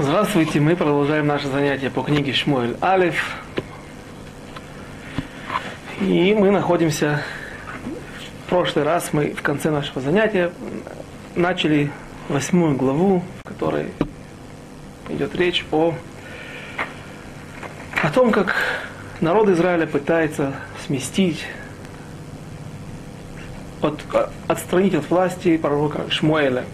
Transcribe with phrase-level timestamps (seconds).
[0.00, 3.36] Здравствуйте, мы продолжаем наше занятие по книге Шмуэль Алиф.
[6.00, 7.20] И мы находимся,
[8.46, 10.52] в прошлый раз мы в конце нашего занятия
[11.34, 11.90] начали
[12.28, 13.86] восьмую главу, в которой
[15.08, 15.92] идет речь о,
[18.00, 18.54] о том, как
[19.20, 20.54] народ Израиля пытается
[20.86, 21.44] сместить,
[23.82, 24.00] от,
[24.46, 26.66] отстранить от власти пророка Шмуэля.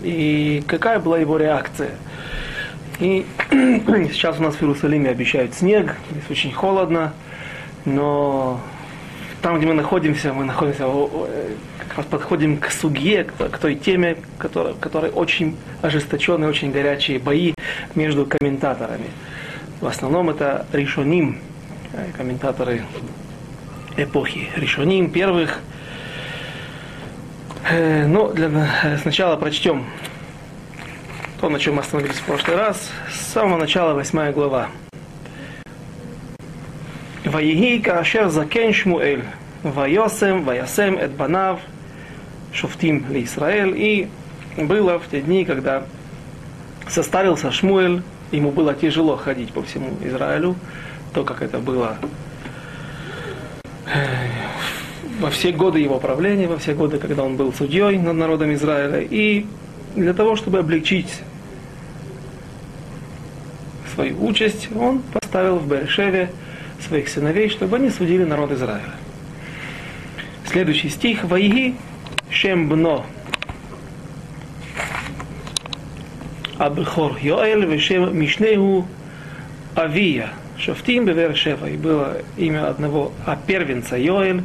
[0.00, 1.90] И какая была его реакция–
[2.98, 7.12] и сейчас у нас в Иерусалиме обещают снег, здесь очень холодно,
[7.84, 8.60] но
[9.42, 10.84] там, где мы находимся, мы находимся,
[11.78, 17.52] как раз подходим к суге, к той теме, которая, которая очень ожесточенные, очень горячие бои
[17.94, 19.10] между комментаторами.
[19.80, 21.38] В основном это решоним,
[21.92, 22.84] э, комментаторы
[23.98, 24.48] эпохи.
[24.56, 25.58] Решоним первых.
[27.70, 28.48] Э, но для,
[28.82, 29.84] э, сначала прочтем
[31.44, 34.70] то, на чем мы остановились в прошлый раз, с самого начала восьмая глава.
[37.22, 39.24] Ваиги каашер закен Шмуэль,
[39.62, 41.60] ваясем эт банав,
[42.50, 43.74] шуфтим ли Израиль.
[43.76, 44.08] И
[44.56, 45.82] было в те дни, когда
[46.88, 48.00] состарился Шмуэль,
[48.32, 50.56] ему было тяжело ходить по всему Израилю,
[51.12, 51.98] то, как это было
[53.84, 54.06] э,
[55.20, 59.00] во все годы его правления, во все годы, когда он был судьей над народом Израиля,
[59.02, 59.44] и
[59.94, 61.20] для того, чтобы облегчить
[63.94, 66.30] свою участь, он поставил в Бершеве
[66.86, 68.94] своих сыновей, чтобы они судили народ Израиля.
[70.46, 71.24] Следующий стих.
[71.24, 71.74] Ваиги
[72.30, 73.06] Шем Бно
[76.58, 78.86] Абхор Йоэль Вешем Мишнеху
[79.76, 81.66] Авия Шафтим Бевершева.
[81.66, 84.42] И было имя одного а первенца Йоэль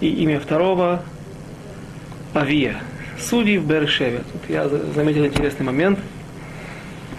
[0.00, 1.02] и имя второго
[2.34, 2.76] Авия.
[3.18, 4.22] Судьи в Бершеве.
[4.32, 5.98] Тут я заметил интересный момент–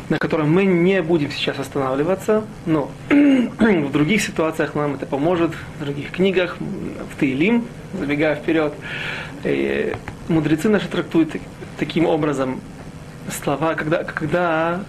[0.09, 5.83] на котором мы не будем сейчас останавливаться, но в других ситуациях нам это поможет, в
[5.83, 8.73] других книгах, в Таилим, забегая вперед.
[9.43, 9.93] И
[10.29, 11.35] мудрецы наши трактуют
[11.77, 12.61] таким образом
[13.29, 14.83] слова, когда, когда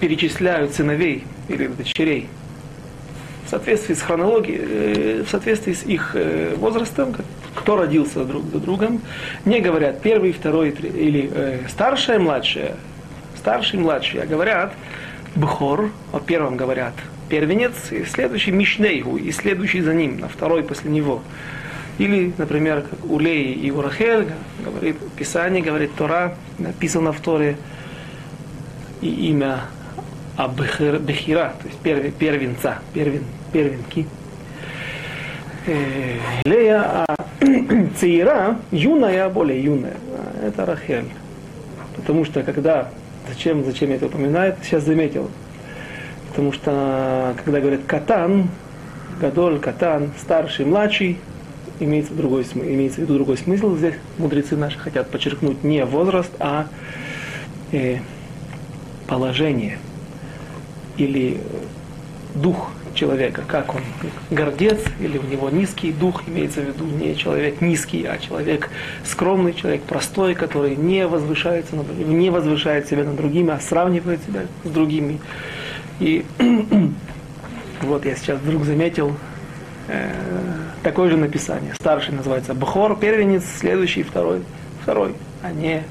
[0.00, 2.28] перечисляют сыновей или дочерей
[3.46, 7.14] в соответствии с хронологией, э, в соответствии с их э, возрастом,
[7.54, 9.00] кто родился друг за другом,
[9.44, 12.74] не говорят первый, второй или э, старшая, младшая,
[13.46, 14.72] старший и младший, а говорят
[15.36, 16.94] Бхор, о первом говорят
[17.28, 21.22] первенец, и следующий Мишнейгу, и следующий за ним, на второй после него.
[21.98, 24.26] Или, например, как Улей и Урахель,
[24.64, 27.56] говорит Писание, говорит Тора, написано в Торе,
[29.00, 29.60] и имя
[30.36, 34.08] Абхира, то есть перв, первенца, первен, первенки.
[35.66, 37.16] Э, Лея, а
[38.00, 39.98] Цейра, юная, более юная,
[40.42, 41.10] это Рахель.
[41.94, 42.90] Потому что когда
[43.28, 44.56] Зачем, зачем я это упоминаю?
[44.62, 45.30] Сейчас заметил.
[46.28, 48.48] Потому что, когда говорят катан,
[49.20, 51.18] гадоль, катан, старший, младший,
[51.80, 53.76] имеется, другой, имеется в виду другой смысл.
[53.76, 56.66] Здесь мудрецы наши хотят подчеркнуть не возраст, а
[57.72, 57.98] э,
[59.06, 59.78] положение
[60.96, 61.40] или
[62.34, 63.82] дух человека, как он
[64.30, 68.70] гордец или у него низкий дух, имеется в виду не человек низкий, а человек
[69.04, 74.68] скромный, человек простой, который не возвышается, не возвышает себя над другими, а сравнивает себя с
[74.68, 75.20] другими.
[76.00, 76.24] И
[77.82, 79.14] вот я сейчас вдруг заметил
[79.88, 80.12] э,
[80.82, 81.74] такое же написание.
[81.74, 84.42] Старший называется Бхор, первенец, следующий второй,
[84.82, 85.84] второй, а не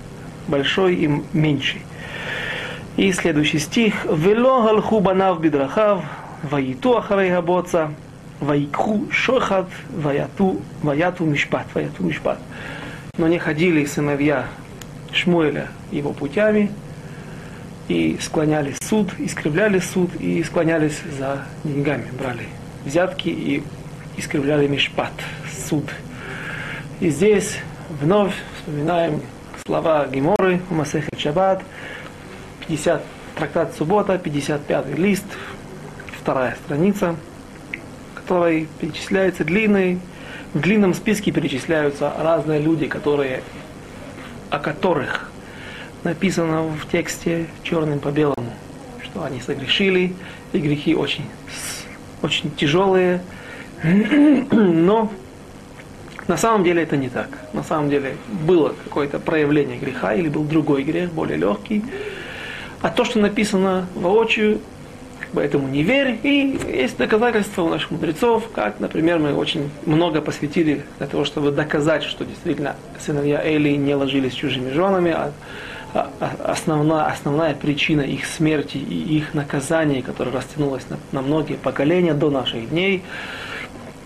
[0.47, 1.81] большой и меньший.
[2.97, 4.05] И следующий стих.
[4.05, 6.03] Вело галху банав бидрахав,
[6.51, 7.91] Ваиту ахарей габоца,
[8.39, 12.37] ваикху шохат, ваяту, ваяту мишпат, ваяту мишпат.
[13.17, 14.45] Но не ходили сыновья
[15.11, 16.69] Шмуэля его путями,
[17.87, 22.47] и склоняли суд, искривляли суд, и склонялись за деньгами, брали
[22.85, 23.63] взятки и
[24.17, 25.13] искривляли мишпат,
[25.67, 25.85] суд.
[26.99, 27.57] И здесь
[27.89, 29.21] вновь вспоминаем
[29.65, 31.63] слова Геморы, Масехет Шаббат,
[32.67, 33.01] 50,
[33.35, 35.25] трактат Суббота, 55 лист,
[36.25, 37.15] вторая страница,
[38.11, 39.99] в которой перечисляется длинный,
[40.55, 43.43] в длинном списке перечисляются разные люди, которые,
[44.49, 45.29] о которых
[46.03, 48.51] написано в тексте черным по белому,
[49.03, 50.15] что они согрешили,
[50.51, 51.25] и грехи очень,
[52.23, 53.21] очень тяжелые,
[53.83, 55.11] но
[56.27, 57.29] на самом деле это не так.
[57.53, 58.17] На самом деле
[58.47, 61.85] было какое-то проявление греха или был другой грех, более легкий.
[62.81, 64.59] А то, что написано воочию,
[65.35, 66.17] поэтому не верь.
[66.23, 71.51] И есть доказательства у наших мудрецов, как, например, мы очень много посвятили для того, чтобы
[71.51, 75.31] доказать, что действительно сыновья Эли не ложились с чужими женами, а
[75.95, 81.53] а, а, основная, основная причина их смерти и их наказания, которое растянулось на, на многие
[81.53, 83.01] поколения до наших дней,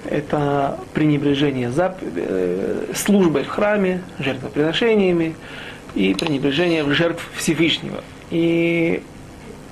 [0.05, 1.97] это пренебрежение зап...
[2.01, 5.35] Э, службой в храме, жертвоприношениями
[5.95, 8.03] и пренебрежение жертв Всевышнего.
[8.29, 9.01] И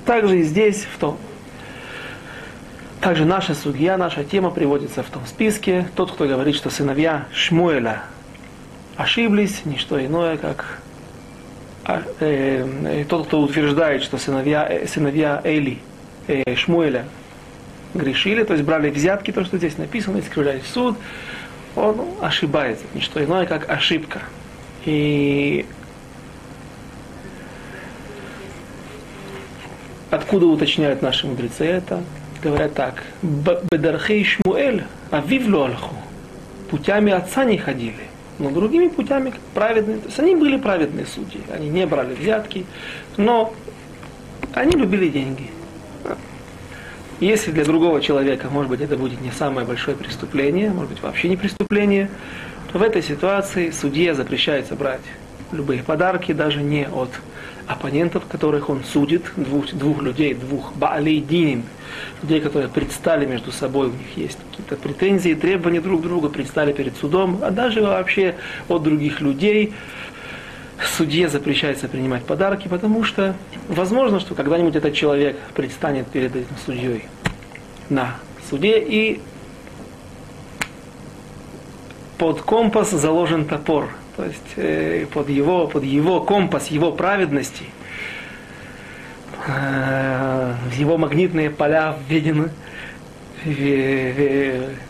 [0.04, 1.18] также и здесь, в том,
[3.00, 5.88] также наша судья, наша тема приводится в том списке.
[5.94, 8.02] Тот, кто говорит, что сыновья Шмуэля
[8.96, 10.80] ошиблись, не что иное, как
[11.84, 15.78] а, э, э, тот, кто утверждает, что сыновья, э, сыновья Эли,
[16.26, 17.04] э, Шмуэля
[17.94, 20.98] грешили, то есть брали взятки, то, что здесь написано, искривляли суд,
[21.76, 22.84] он ошибается.
[22.94, 24.20] Не что иное, как ошибка.
[24.84, 25.64] И
[30.10, 32.02] откуда уточняют наши мудрецы это?
[32.42, 33.02] Говорят так.
[33.22, 35.94] Бедархей Шмуэль, авивлю алху.
[36.70, 38.08] Путями отца не ходили
[38.38, 39.98] но другими путями праведные.
[39.98, 42.66] То есть они были праведные судьи, они не брали взятки,
[43.16, 43.52] но
[44.54, 45.50] они любили деньги.
[47.20, 51.28] Если для другого человека, может быть, это будет не самое большое преступление, может быть, вообще
[51.28, 52.10] не преступление,
[52.72, 55.00] то в этой ситуации судье запрещается брать
[55.50, 57.10] любые подарки, даже не от
[57.68, 61.64] оппонентов, которых он судит, двух, двух людей, двух баалейдинин,
[62.22, 66.96] людей, которые предстали между собой, у них есть какие-то претензии, требования друг друга, предстали перед
[66.96, 68.36] судом, а даже вообще
[68.68, 69.74] от других людей.
[70.96, 73.34] Судье запрещается принимать подарки, потому что
[73.68, 77.04] возможно, что когда-нибудь этот человек предстанет перед этим судьей
[77.90, 78.16] на
[78.48, 79.20] суде и
[82.16, 87.66] под компас заложен топор то есть э, под, его, под его компас, его праведности,
[89.46, 92.50] э, его магнитные поля введены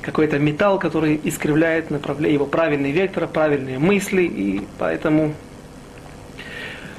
[0.01, 5.35] какой-то металл, который искривляет направление его правильный вектор, правильные мысли, и поэтому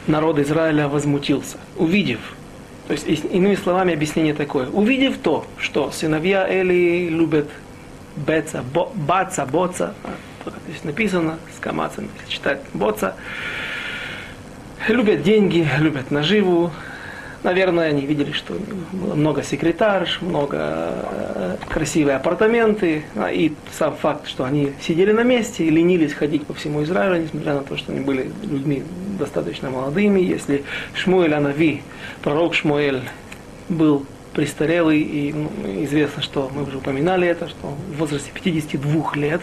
[0.06, 2.20] народ Израиля возмутился, увидев,
[2.88, 7.50] то есть иными словами объяснение такое, увидев то, что сыновья Эли любят
[8.16, 9.96] беца, бо, баца, боца,
[10.68, 13.16] здесь написано, с камацем, если читать боца,
[14.88, 16.72] любят деньги, любят наживу.
[17.42, 18.56] Наверное, они видели, что
[18.92, 25.24] было много секретарш, много э, красивые апартаменты, а, и сам факт, что они сидели на
[25.24, 28.84] месте и ленились ходить по всему Израилю, несмотря на то, что они были людьми
[29.18, 30.20] достаточно молодыми.
[30.20, 31.82] Если Шмуэль Анави,
[32.22, 33.04] пророк Шмуэль,
[33.70, 35.50] был престарелый, и ну,
[35.84, 39.42] известно, что мы уже упоминали это, что в возрасте 52 лет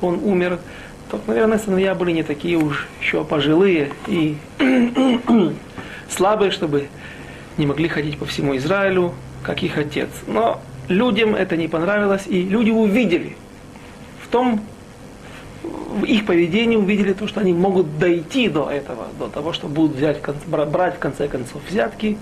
[0.00, 0.58] он умер,
[1.10, 4.36] то, наверное, сыновья были не такие уж еще пожилые и
[6.10, 6.88] слабые, чтобы
[7.56, 10.08] не могли ходить по всему Израилю, как их отец.
[10.26, 13.36] Но людям это не понравилось, и люди увидели
[14.22, 14.60] в том,
[15.98, 19.96] в их поведении увидели то, что они могут дойти до этого, до того, что будут
[19.96, 22.16] взять, брать в конце концов взятки,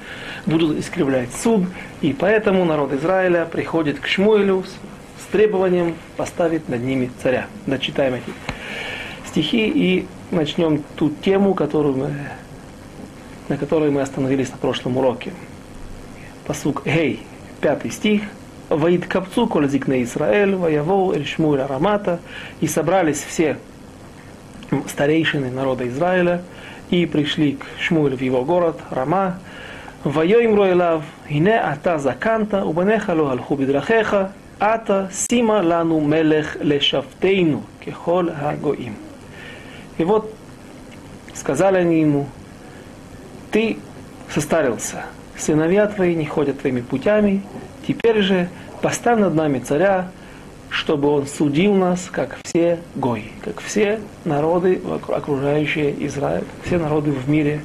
[0.46, 1.64] будут искривлять суд,
[2.00, 7.46] и поэтому народ Израиля приходит к Шмуэлю с, с требованием поставить над ними царя.
[7.66, 8.32] Дочитаем эти
[9.28, 12.14] стихи и начнем ту тему, которую мы,
[13.48, 15.32] на которой мы остановились на прошлом уроке.
[16.46, 17.20] Посук Гей,
[17.60, 18.22] пятый стих–
[18.68, 22.18] «Ваидкапцу коль зикне Исраэль, ваявоу эль шмуэль арамата».
[22.60, 23.58] И собрались все
[24.88, 26.42] старейшины народа Израиля
[26.90, 29.38] и пришли к Шмуэль в его город, Рама.
[30.04, 33.58] «Ваёимру элав, ине ата заканта, убанеха ло алху
[34.58, 38.94] ата сима лану мелех лешафтейну, кехол хагоим».
[39.98, 40.32] И вот
[41.34, 42.28] сказали они ему,
[43.50, 43.78] «Ты
[44.32, 45.06] состарился,
[45.36, 47.42] сыновья твои не ходят твоими путями,
[47.87, 48.49] Теперь же
[48.81, 50.11] поставь над нами царя,
[50.69, 57.29] чтобы он судил нас, как все гои, как все народы, окружающие Израиль, все народы в
[57.29, 57.61] мире.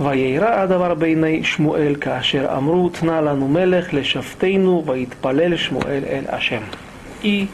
[0.00, 6.62] וירא הדבר בעיני שמואל כאשר אמרו תנה לנו מלך לשפטנו ויתפלל שמואל אל השם.
[7.22, 7.48] И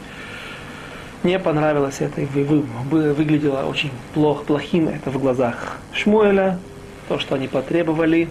[1.23, 6.57] мне понравилось это, и выглядело очень плохо, плохим это в глазах Шмуэля,
[7.07, 8.27] то, что они потребовали,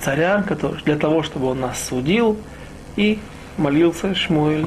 [0.00, 2.36] царя, который, для того, чтобы он нас судил,
[2.96, 3.18] и
[3.56, 4.66] молился Шмуэль,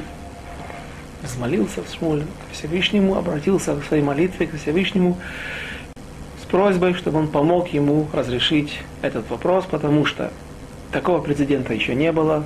[1.22, 5.18] взмолился Шмуэль к Всевышнему, обратился в своей молитве к Всевышнему
[6.42, 10.32] с просьбой, чтобы он помог ему разрешить этот вопрос, потому что
[10.92, 12.44] такого прецедента еще не было.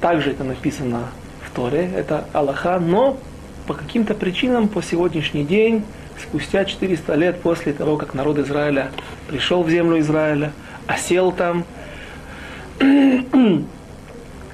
[0.00, 1.08] Также это написано
[1.42, 3.18] в Торе, это Аллаха, но
[3.66, 5.84] по каким-то причинам по сегодняшний день,
[6.22, 8.90] спустя 400 лет после того, как народ Израиля
[9.28, 10.52] пришел в землю Израиля,
[10.86, 11.64] осел там.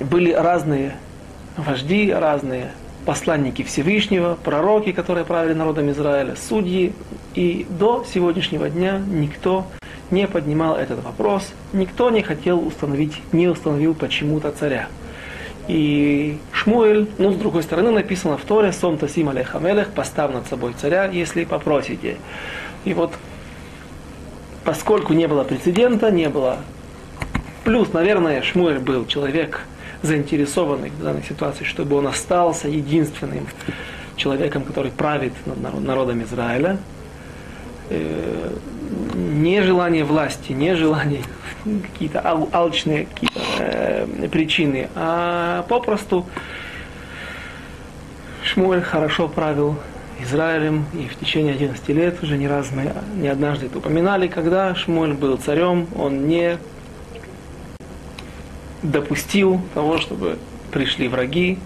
[0.01, 0.97] Были разные
[1.57, 2.73] вожди, разные
[3.05, 6.93] посланники Всевышнего, пророки, которые правили народом Израиля, судьи.
[7.35, 9.67] И до сегодняшнего дня никто
[10.11, 14.89] не поднимал этот вопрос, никто не хотел установить, не установил почему-то царя.
[15.71, 20.75] И Шмуэль, ну, с другой стороны, написано в Торе, «Сом тасим алейхамелех, поставь над собой
[20.77, 22.17] царя, если попросите».
[22.85, 23.13] И вот,
[24.65, 26.57] поскольку не было прецедента, не было...
[27.63, 29.61] Плюс, наверное, Шмуэль был человек
[30.03, 33.47] заинтересованный в данной ситуации, чтобы он остался единственным
[34.17, 36.79] человеком, который правит над народом Израиля.
[38.91, 41.23] Э, не желание власти, не желание
[41.93, 46.27] какие-то ал- алчные какие э, причины, а попросту
[48.45, 49.77] Шмуэль хорошо правил
[50.23, 54.75] Израилем, и в течение 11 лет, уже не раз мы не однажды это упоминали, когда
[54.75, 56.59] Шмуэль был царем, он не
[58.83, 60.39] допустил того, чтобы
[60.73, 61.59] пришли враги,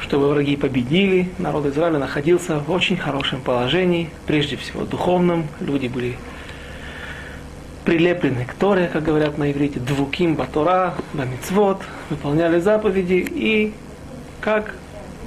[0.00, 1.28] чтобы враги победили.
[1.38, 5.46] Народ Израиля находился в очень хорошем положении, прежде всего духовном.
[5.60, 6.16] Люди были
[7.84, 13.72] прилеплены к Торе, как говорят на иврите, двуким батора, бамицвот, выполняли заповеди и
[14.40, 14.74] как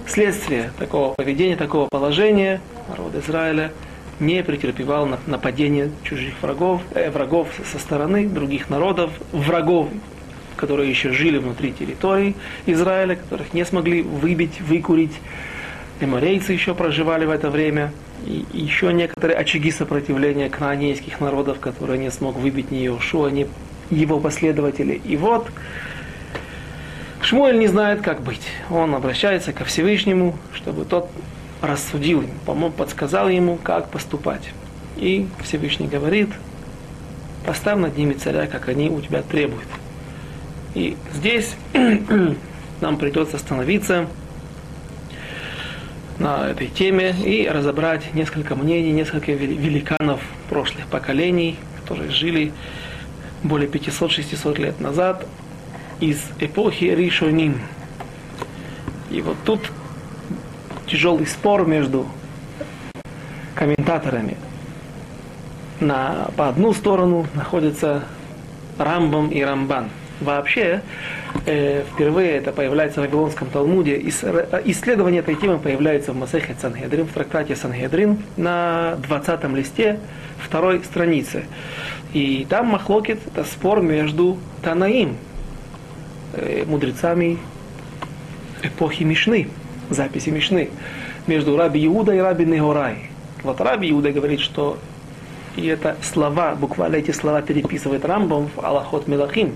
[0.07, 3.71] следствие такого поведения, такого положения народ Израиля
[4.19, 9.89] не претерпевал нападения чужих врагов, э, врагов со стороны других народов, врагов
[10.55, 15.13] которые еще жили внутри территории Израиля, которых не смогли выбить, выкурить.
[15.99, 17.91] Эморейцы еще проживали в это время.
[18.25, 23.47] И еще некоторые очаги сопротивления кнаанейских народов, которые не смог выбить ни Иошуа, ни
[23.89, 25.01] его последователи.
[25.03, 25.47] И вот
[27.21, 28.47] Шмуэль не знает, как быть.
[28.69, 31.09] Он обращается ко Всевышнему, чтобы тот
[31.61, 34.49] рассудил ему, помог, подсказал ему, как поступать.
[34.97, 36.29] И Всевышний говорит,
[37.45, 39.67] поставь над ними царя, как они у тебя требуют.
[40.75, 41.55] И здесь
[42.81, 44.07] нам придется остановиться
[46.17, 52.53] на этой теме и разобрать несколько мнений, несколько великанов прошлых поколений, которые жили
[53.43, 55.27] более 500-600 лет назад
[55.99, 57.59] из эпохи Ришоним.
[59.11, 59.61] И вот тут
[60.87, 62.07] тяжелый спор между
[63.53, 64.37] комментаторами.
[65.79, 68.05] На, по одну сторону находятся
[68.79, 69.89] Рамбам и Рамбан–
[70.23, 70.81] Вообще,
[71.45, 73.99] э, впервые это появляется в Вавилонском Талмуде.
[74.65, 79.99] Исследование этой темы появляется в Масехе Сангедрин, в трактате Сангедрин на 20 листе
[80.39, 81.43] второй страницы.
[82.13, 85.17] И там Махлокит– это спор между Танаим,
[86.33, 87.37] э, мудрецами
[88.61, 89.49] эпохи Мишны,
[89.89, 90.69] записи Мишны,
[91.27, 93.09] между Раби Иуда и Раби Негорай.
[93.43, 94.77] Вот Раби Иуда говорит, что
[95.55, 99.55] и это слова, буквально эти слова переписывает Рамбам в Аллахот Мелахим.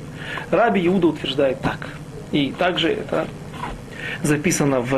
[0.52, 1.90] Раби Иуда утверждает так.
[2.32, 3.28] И также это
[4.22, 4.92] записано в,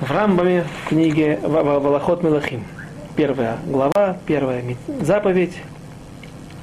[0.00, 2.64] в Рамбаме, в книге в, в Аллахот Мелахим.
[3.16, 4.62] Первая глава, первая
[5.00, 5.56] заповедь,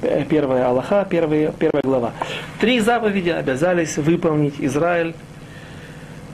[0.02, 2.12] э, первая Аллаха, первая, первая глава.
[2.60, 5.14] Три заповеди обязались выполнить Израиль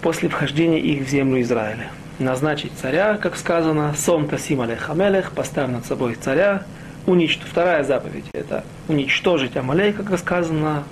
[0.03, 5.71] после вхождения их в землю Израиля назначить царя, как сказано, «Сом тасим алех амелех», поставь
[5.71, 6.63] над собой царя,
[7.07, 7.51] уничтожить.
[7.51, 10.85] Вторая заповедь– это уничтожить Амалейка, как сказано,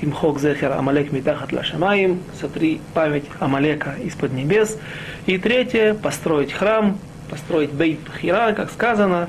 [0.00, 4.78] Тимхок зехер Амалек митахат лашамаим, сотри память Амалека из-под небес.
[5.26, 6.98] И третье– построить храм,
[7.30, 9.28] построить бейт хира, как сказано,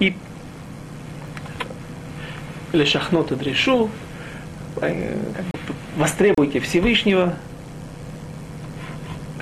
[0.00, 0.16] и
[2.72, 3.90] лешахнот и дрешу,
[4.80, 5.16] э,
[5.96, 7.34] востребуйте Всевышнего,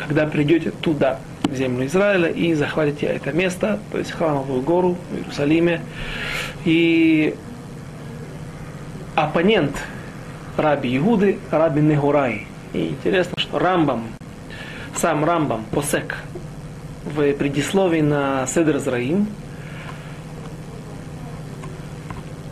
[0.07, 5.17] когда придете туда, в землю Израиля, и захватите это место, то есть храмовую гору в
[5.17, 5.83] Иерусалиме.
[6.65, 7.35] И
[9.15, 9.77] оппонент
[10.57, 12.47] раби Игуды, раби Негурай.
[12.73, 14.05] И интересно, что Рамбам,
[14.97, 16.17] сам Рамбам, Посек,
[17.05, 19.27] в предисловии на Седр Зраим,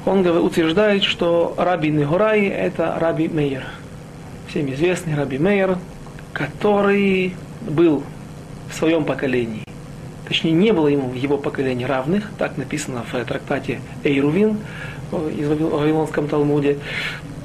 [0.04, 3.64] он утверждает, что раби Негурай это раби Мейер.
[4.48, 5.78] Всем известный раби Мейер,
[6.32, 8.04] который был
[8.70, 9.64] в своем поколении.
[10.26, 14.58] Точнее, не было ему в его поколении равных, так написано в трактате Эйрувин
[15.36, 16.78] из Вавилонском Талмуде.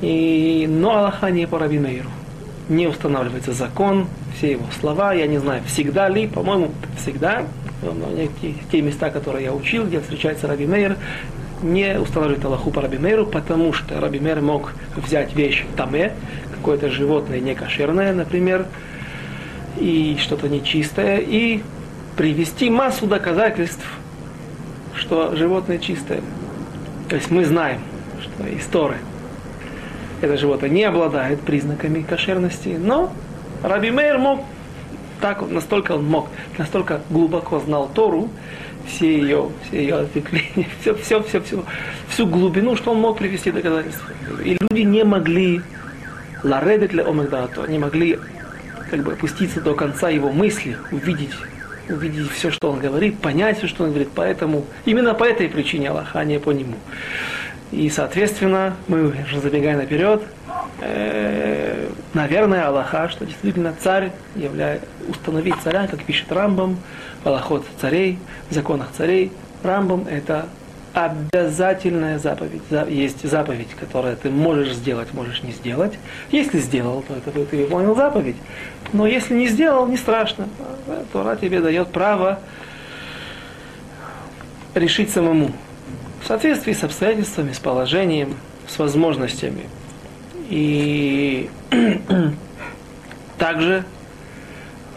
[0.02, 2.04] И, но Аллаха не по Раби.
[2.70, 7.44] Не устанавливается закон, все его слова, я не знаю, всегда ли, по-моему, всегда,
[8.42, 10.98] те, те места, которые я учил, где встречается Раби Мейр,
[11.62, 16.14] не устанавливает Аллаху по Раби Мейру, потому что Раби Мейр мог взять вещь таме,
[16.66, 18.66] какое-то животное некошерное, например,
[19.80, 21.62] и что-то нечистое, и
[22.18, 23.86] привести массу доказательств,
[24.96, 26.22] что животное чистое.
[27.08, 27.82] То есть мы знаем,
[28.20, 28.98] что история
[30.22, 33.14] это животное не обладает признаками кошерности, но
[33.62, 34.42] Раби Мейр мог,
[35.22, 38.30] так настолько он мог, настолько глубоко знал Тору,
[38.88, 41.64] все ее, все ее ответвления, все, все, все, все,
[42.10, 44.10] всю глубину, что он мог привести доказательства.
[44.44, 45.62] И люди не могли
[46.44, 48.20] ларедет ле омегдато, не могли
[48.90, 51.32] как бы опуститься до конца его мысли, увидеть,
[51.90, 54.10] увидеть все, что он говорит, понять все, что он говорит.
[54.14, 56.76] Поэтому, именно по этой причине Аллаха, а не по нему.
[57.72, 60.22] И, соответственно, мы уже забегая наперед,
[60.82, 66.78] э, наверное, Аллаха, что действительно царь является, установить царя, как пишет Рамбам,
[67.24, 69.32] Аллахот царей, в законах царей,
[69.64, 70.48] Рамбам это
[70.96, 72.62] обязательная заповедь.
[72.88, 76.00] Есть заповедь, которую ты можешь сделать, можешь не сделать.
[76.32, 78.38] Если сделал, то это ты выполнил заповедь.
[78.94, 80.48] Но если не сделал, не страшно.
[81.12, 82.40] Тора тебе дает право
[84.74, 85.52] решить самому.
[86.24, 88.36] В соответствии с обстоятельствами, с положением,
[88.66, 89.66] с возможностями.
[90.50, 91.50] И
[93.38, 93.84] также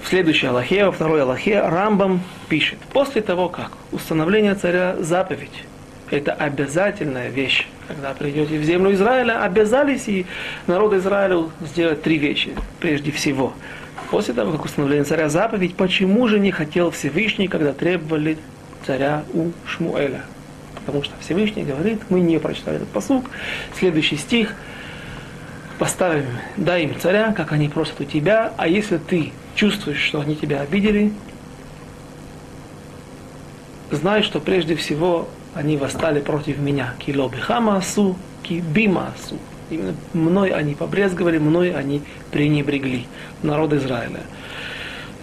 [0.01, 5.65] в следующей Аллахе, во второй Аллахе, Рамбам пишет, после того, как установление царя заповедь,
[6.13, 7.67] это обязательная вещь.
[7.87, 10.27] Когда придете в землю Израиля, обязались и
[10.67, 13.53] народ Израиля сделать три вещи, прежде всего.
[14.11, 18.39] После того, как установление царя заповедь, почему же не хотел Всевышний, когда требовали
[18.87, 20.23] царя у Шмуэля?
[20.87, 23.31] Потому что Всевышний говорит, мы не прочитали этот посук,
[23.79, 24.55] следующий стих,
[25.79, 30.35] поставим, дай им царя, как они просят у тебя, а если ты чувствуешь, что они
[30.37, 31.13] тебя обидели,
[33.91, 36.95] знай, что прежде всего они восстали против меня.
[36.99, 39.39] Кило бихамасу, ки бимасу.
[39.71, 43.07] Именно мной они побрезговали, мной они пренебрегли,
[43.43, 44.21] народ Израиля.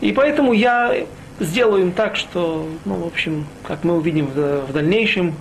[0.01, 0.95] И поэтому я
[1.39, 5.33] сделаю им так, что, ну, в общем, как мы увидим в дальнейшем,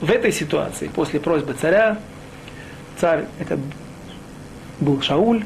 [0.00, 1.98] в этой ситуации, после просьбы царя,
[2.98, 3.58] царь, это
[4.80, 5.44] был Шауль,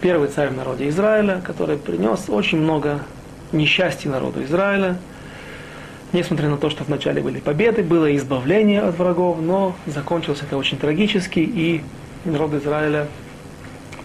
[0.00, 3.00] первый царь в народе Израиля, который принес очень много
[3.52, 4.98] несчастья народу Израиля,
[6.12, 10.78] Несмотря на то, что вначале были победы, было избавление от врагов, но закончилось это очень
[10.78, 11.82] трагически, и
[12.24, 13.08] народ Израиля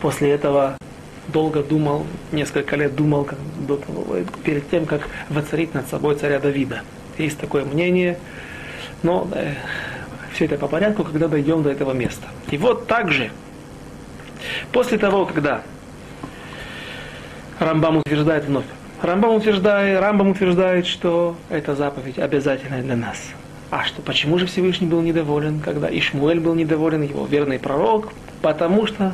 [0.01, 0.77] после этого
[1.29, 6.39] долго думал, несколько лет думал как, до того, перед тем, как воцарить над собой царя
[6.39, 6.81] Давида.
[7.17, 8.17] Есть такое мнение,
[9.01, 9.53] но э,
[10.33, 12.27] все это по порядку, когда дойдем до этого места.
[12.51, 13.31] И вот также,
[14.73, 15.61] после того, когда
[17.59, 18.65] Рамбам утверждает вновь,
[19.03, 23.17] Рамбам утверждает, Рамбам утверждает, что эта заповедь обязательная для нас.
[23.69, 28.13] А что, почему же Всевышний был недоволен, когда Ишмуэль был недоволен, его верный пророк?
[28.41, 29.13] Потому что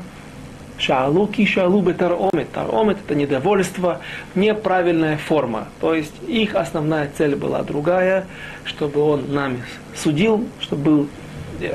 [0.78, 2.52] Шаалу ки шаалу таромет.
[2.52, 3.99] Таромет это недовольство,
[4.36, 5.67] неправильная форма.
[5.82, 8.28] То есть их основная цель была другая,
[8.65, 9.63] чтобы он нами
[9.95, 11.08] судил, чтобы был...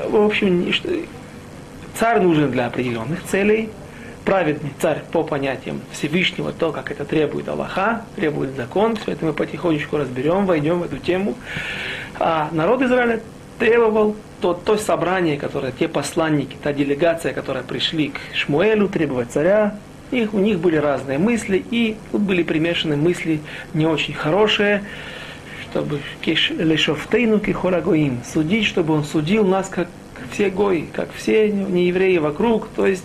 [0.09, 0.73] В общем,
[1.99, 3.69] царь нужен для определенных целей,
[4.25, 9.33] праведный царь по понятиям Всевышнего, то, как это требует Аллаха, требует закон, все это мы
[9.33, 11.35] потихонечку разберем, войдем в эту тему.
[12.19, 13.21] А народ Израиля
[13.59, 19.77] требовал то, то собрание, которое, те посланники, та делегация, которая пришли к Шмуэлю требовать царя,
[20.11, 23.41] их, у них были разные мысли, и тут были примешаны мысли
[23.73, 24.83] не очень хорошие,
[25.69, 29.87] чтобы лешофтейну кихорагоим, судить, чтобы он судил нас, как
[30.31, 33.03] все гои, как все неевреи вокруг, то есть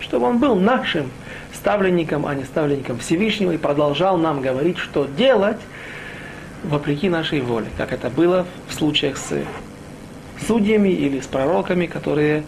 [0.00, 1.10] чтобы он был нашим
[1.54, 5.58] ставленником, а не ставленником Всевышнего, и продолжал нам говорить, что делать
[6.64, 9.42] вопреки нашей воле, как это было в случаях с
[10.46, 12.44] судьями или с пророками, которые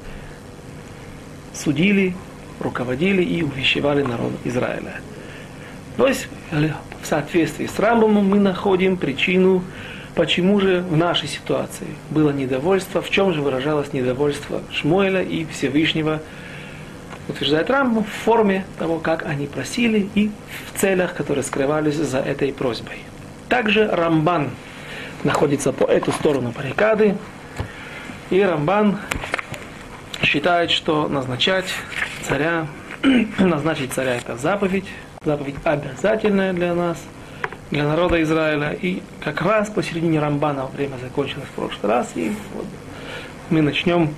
[1.54, 2.14] судили,
[2.60, 5.00] руководили и увещевали народ Израиля.
[5.96, 9.64] То есть в соответствии с Рамбомом мы находим причину,
[10.14, 16.20] почему же в нашей ситуации было недовольство, в чем же выражалось недовольство Шмуэля и Всевышнего
[17.28, 20.30] утверждает Рамбам, в форме того, как они просили и
[20.72, 22.98] в целях, которые скрывались за этой просьбой.
[23.48, 24.50] Также Рамбан
[25.24, 27.16] находится по эту сторону баррикады,
[28.30, 28.98] и Рамбан
[30.22, 31.66] считает, что назначать
[32.26, 32.66] царя,
[33.38, 34.86] назначить царя это заповедь,
[35.24, 36.98] заповедь обязательная для нас,
[37.70, 38.72] для народа Израиля.
[38.72, 42.66] И как раз посередине Рамбана время закончилось в прошлый раз, и вот
[43.50, 44.14] мы начнем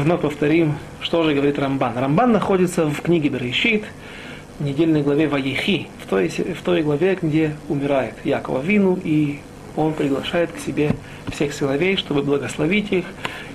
[0.00, 1.96] вновь повторим, что же говорит Рамбан.
[1.96, 3.84] Рамбан находится в книге Берешит,
[4.58, 9.40] в недельной главе Ваехи, в той, в той главе, где умирает Якова Вину, и
[9.74, 10.92] он приглашает к себе
[11.30, 13.04] всех сыновей, чтобы благословить их.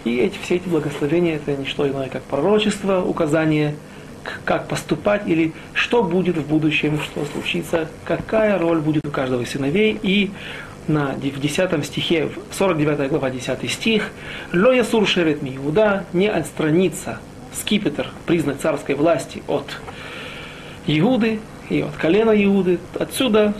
[0.04, 3.76] И эти, все эти благословения это не что иное, как пророчество, указание,
[4.46, 10.00] как поступать или что будет в будущем, что случится, какая роль будет у каждого сыновей.
[10.04, 10.32] И
[10.88, 14.10] на, в 10 стихе, 49 глава, 10 стих,
[14.54, 17.20] «Ло ясур шерет Иуда» не отстранится
[17.54, 19.66] скипетр, признак царской власти от
[20.88, 21.40] Иуды
[21.70, 22.80] и от колена Иуды.
[22.98, 23.54] Отсюда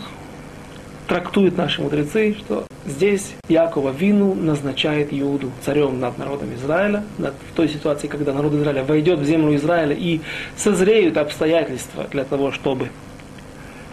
[1.06, 7.54] трактуют наши мудрецы, что здесь Якова Вину назначает Иуду царем над народом Израиля, над, в
[7.54, 10.20] той ситуации, когда народ Израиля войдет в землю Израиля и
[10.56, 12.90] созреют обстоятельства для того, чтобы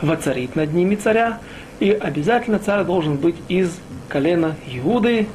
[0.02, 1.40] воцарить над ними царя,
[1.80, 5.28] и обязательно царь должен быть из колена Иуды.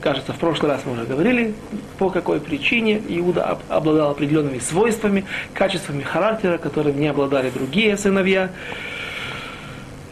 [0.00, 1.54] Кажется, в прошлый раз мы уже говорили,
[1.98, 8.50] по какой причине Иуда обладал определенными свойствами, качествами характера, которыми не обладали другие сыновья.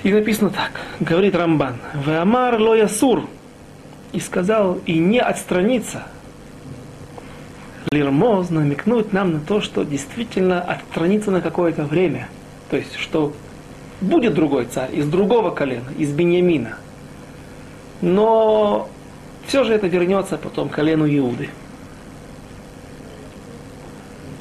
[0.03, 3.29] И написано так, говорит Рамбан, «Веамар ло ясур»
[4.13, 6.05] и сказал, и не отстраниться.
[7.91, 12.29] Лирмоз намекнуть нам на то, что действительно отстраниться на какое-то время.
[12.71, 13.33] То есть, что
[14.01, 16.77] будет другой царь из другого колена, из Беньямина.
[18.01, 18.89] Но
[19.47, 21.51] все же это вернется потом колену Иуды.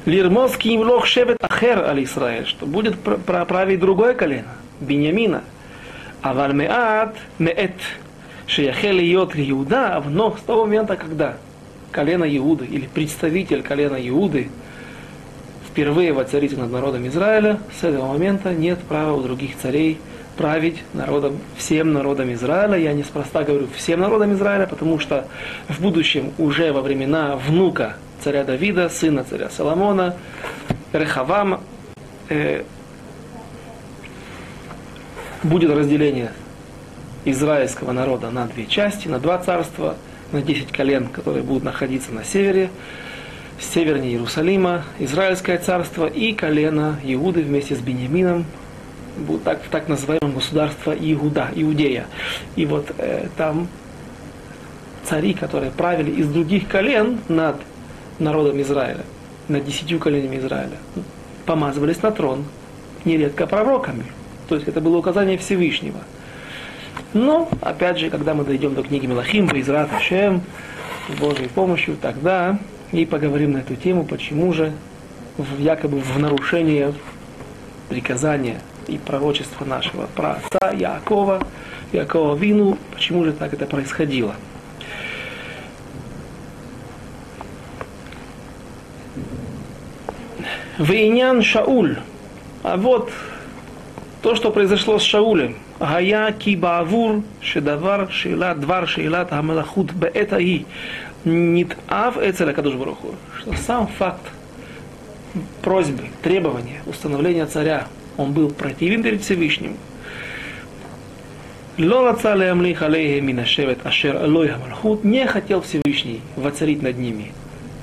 [0.06, 4.48] Лирмоз кимлох шевет ахер аль Исраэль, что будет править другое колено,
[4.80, 5.44] Беньямина.
[6.22, 7.76] А вальмеат меэт
[8.46, 11.36] шияхел йот Иуда, но с того момента, когда
[11.92, 14.50] колено Иуды или представитель колена Иуды
[15.70, 19.98] впервые воцарить над народом Израиля, с этого момента нет права у других царей
[20.36, 22.76] править народом, всем народом Израиля.
[22.78, 25.26] Я неспроста говорю всем народом Израиля, потому что
[25.68, 30.16] в будущем, уже во времена внука царя Давида, сына царя Соломона,
[30.92, 31.60] Рехавам,
[32.28, 32.64] э,
[35.42, 36.32] будет разделение
[37.24, 39.96] израильского народа на две части, на два царства,
[40.32, 42.70] на десять колен, которые будут находиться на севере,
[43.60, 48.44] севернее Иерусалима, Израильское царство и колено Иуды вместе с Бениамином,
[49.44, 52.06] так, так называемом государство Иуда, Иудея.
[52.56, 53.68] И вот э, там
[55.04, 57.56] цари, которые правили из других колен над
[58.18, 59.04] народом Израиля,
[59.48, 60.78] над десятью коленями Израиля,
[61.46, 62.44] помазывались на трон,
[63.04, 64.04] нередко пророками.
[64.48, 66.00] То есть это было указание Всевышнего.
[67.12, 70.42] Но, опять же, когда мы дойдем до книги Мелахим, Израт Ашем,
[71.08, 72.58] с Божьей помощью, тогда
[72.92, 74.72] и поговорим на эту тему, почему же
[75.36, 76.92] в, якобы в нарушение
[77.88, 81.46] приказания и пророчества нашего праотца Якова,
[81.92, 84.34] Якова Вину, почему же так это происходило.
[90.78, 91.98] Вейнян Шауль.
[92.62, 93.12] А вот
[94.22, 95.56] то, что произошло с Шаулем.
[95.78, 100.66] Гая ки баавур шедавар шеилат двар шеилат амалахут беэта и
[101.24, 103.14] нитав эцеля кадуш баруху.
[103.38, 104.32] Что сам факт
[105.62, 109.76] просьбы, требования, установления царя, он был противен перед Всевышним.
[111.76, 111.86] Не
[115.26, 117.32] хотел Всевышний воцарить над ними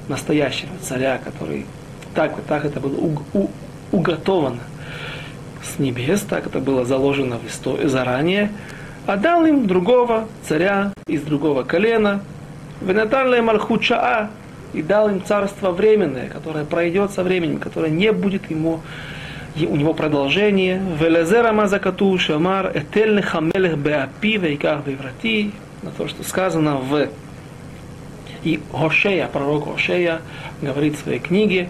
[0.07, 1.65] настоящего царя, который
[2.13, 3.19] так, так это было
[3.91, 4.59] уготовано
[5.63, 8.51] с небес, так это было заложено в истории заранее,
[9.05, 12.23] а дал им другого царя из другого колена,
[12.81, 14.29] Венатан Мальхучаа,
[14.73, 18.81] и дал им царство временное, которое пройдет со временем, которое не будет ему
[19.55, 20.81] у него продолжение.
[20.99, 27.07] Велезера Мазакату Шамар Этельны Хамелех Беапи Вейках Веврати, на то, что сказано в
[28.43, 30.21] и Гошея, пророк Гошея,
[30.61, 31.69] говорит в своей книге,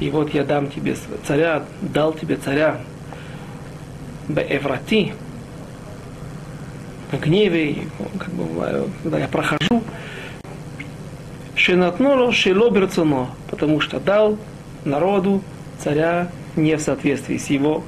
[0.00, 2.78] и вот я дам тебе царя, дал тебе царя
[4.28, 5.12] Бееврати,
[7.12, 7.76] в гневе,
[8.18, 9.82] как бы, когда я прохожу,
[11.58, 14.38] Шенатноло шело берцуно, потому что дал
[14.84, 15.42] народу
[15.80, 17.82] царя не в соответствии с его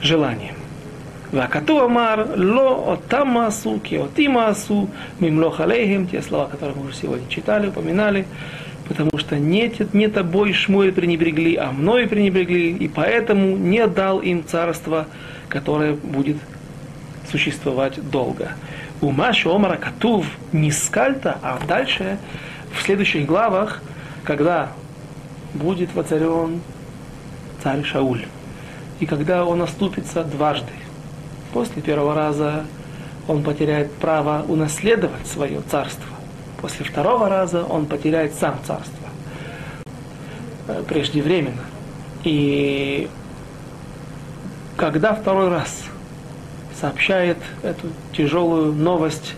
[0.00, 0.54] желанием.
[1.32, 4.88] Вакату Амар ло отамасу киотимасу
[5.18, 8.24] мимлох алейхим, те слова, которые мы уже сегодня читали, упоминали,
[8.86, 14.44] потому что не, не тобой Шмуэль пренебрегли, а мною пренебрегли, и поэтому не дал им
[14.46, 15.08] царство,
[15.48, 16.36] которое будет
[17.28, 18.52] существовать долго.
[19.00, 22.18] Ума Омара Катув не скальта, а дальше
[22.74, 23.80] в следующих главах,
[24.24, 24.72] когда
[25.54, 26.60] будет воцарен
[27.62, 28.26] царь Шауль,
[29.00, 30.72] и когда он оступится дважды.
[31.52, 32.64] После первого раза
[33.28, 36.06] он потеряет право унаследовать свое царство.
[36.60, 39.08] После второго раза он потеряет сам царство
[40.68, 41.62] э, преждевременно.
[42.24, 43.08] И
[44.76, 45.84] когда второй раз
[46.80, 49.34] сообщает эту тяжелую новость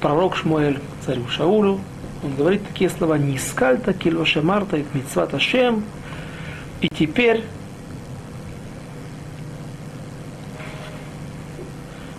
[0.00, 1.80] пророк Шмуэль царю Шаулю,
[2.22, 5.84] он говорит такие слова «Нискальта килоше марта и митцват Ашем»
[6.80, 7.44] и теперь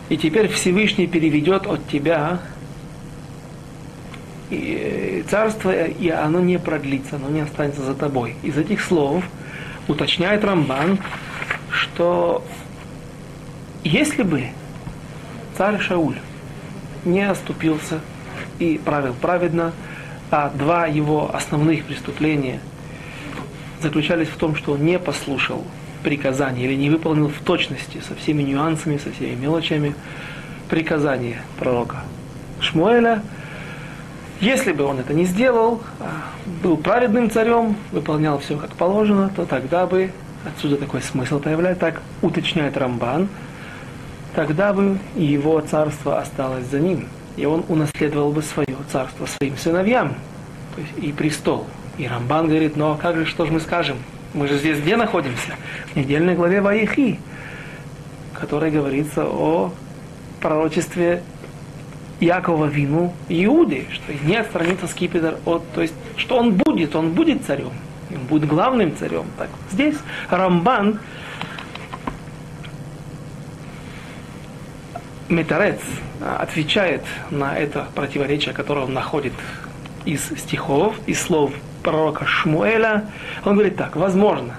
[0.10, 2.40] и теперь Всевышний переведет от тебя
[4.50, 8.36] и, царство, и оно не продлится, оно не останется за тобой.
[8.44, 9.24] Из этих слов
[9.88, 11.00] уточняет Рамбан,
[11.72, 12.44] что
[13.84, 14.46] если бы
[15.58, 16.18] царь Шауль
[17.06, 18.00] не оступился
[18.60, 19.74] и правил праведно,
[20.34, 22.60] а два его основных преступления
[23.84, 25.64] заключались в том, что он не послушал
[26.02, 29.94] приказания или не выполнил в точности со всеми нюансами, со всеми мелочами
[30.70, 31.98] приказания пророка
[32.62, 33.22] Шмуэля.
[34.42, 36.10] Если бы он это не сделал, а
[36.64, 40.12] был праведным царем, выполнял все как положено, то тогда бы,
[40.48, 43.30] отсюда такой смысл появляется, так уточняет Рамбан,
[44.34, 50.16] тогда бы его царство осталось за ним, и он унаследовал бы свое царство своим сыновьям,
[50.76, 51.66] то есть и престол.
[51.98, 53.98] И Рамбан говорит, ну а как же, что же мы скажем?
[54.34, 55.56] Мы же здесь где находимся?
[55.94, 57.20] В недельной главе Ваихи,
[58.34, 59.72] в которой говорится о
[60.42, 61.22] пророчестве
[62.20, 67.46] Якова Вину Иуды, что не отстранится скипетр от, то есть, что он будет, он будет
[67.46, 67.72] царем,
[68.12, 69.26] он будет главным царем.
[69.38, 69.96] Так, здесь
[70.30, 71.00] Рамбан
[75.34, 75.80] Метарец
[76.22, 79.34] отвечает на это противоречие, которое он находит
[80.06, 81.52] из стихов, из слов
[81.84, 83.10] пророка Шмуэля.
[83.44, 84.56] Он говорит так, возможно,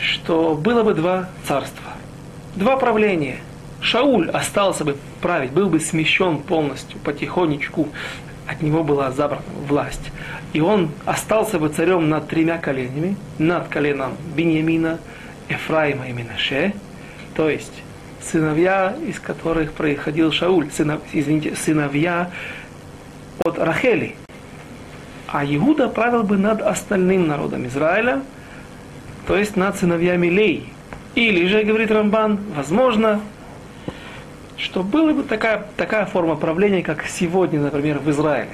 [0.00, 1.92] что было бы два царства,
[2.54, 3.38] два правления.
[3.80, 7.88] Шауль остался бы править, был бы смещен полностью, потихонечку,
[8.46, 10.10] от него была забрана власть.
[10.52, 14.98] И он остался бы царем над тремя коленями, над коленом Беньямина,
[15.48, 16.72] Ефраима и Минаше,
[17.34, 17.82] то есть
[18.28, 22.30] сыновья, из которых происходил Шауль, сынов, извините, сыновья
[23.44, 24.16] от Рахели.
[25.26, 28.22] А Иуда правил бы над остальным народом Израиля,
[29.26, 30.72] то есть над сыновьями Лей.
[31.14, 33.20] Или же, говорит Рамбан, возможно,
[34.56, 38.52] что была бы такая, такая форма правления, как сегодня, например, в Израиле.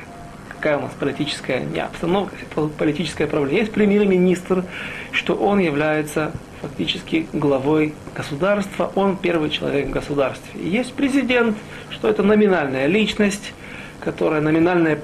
[0.48, 2.36] Какая у нас политическая не обстановка,
[2.78, 3.60] политическое правление.
[3.60, 4.64] Есть премьер-министр,
[5.12, 6.32] что он является
[6.64, 10.60] фактически главой государства, он первый человек в государстве.
[10.60, 11.56] И есть президент,
[11.90, 13.52] что это номинальная личность,
[14.00, 15.00] которая номинальная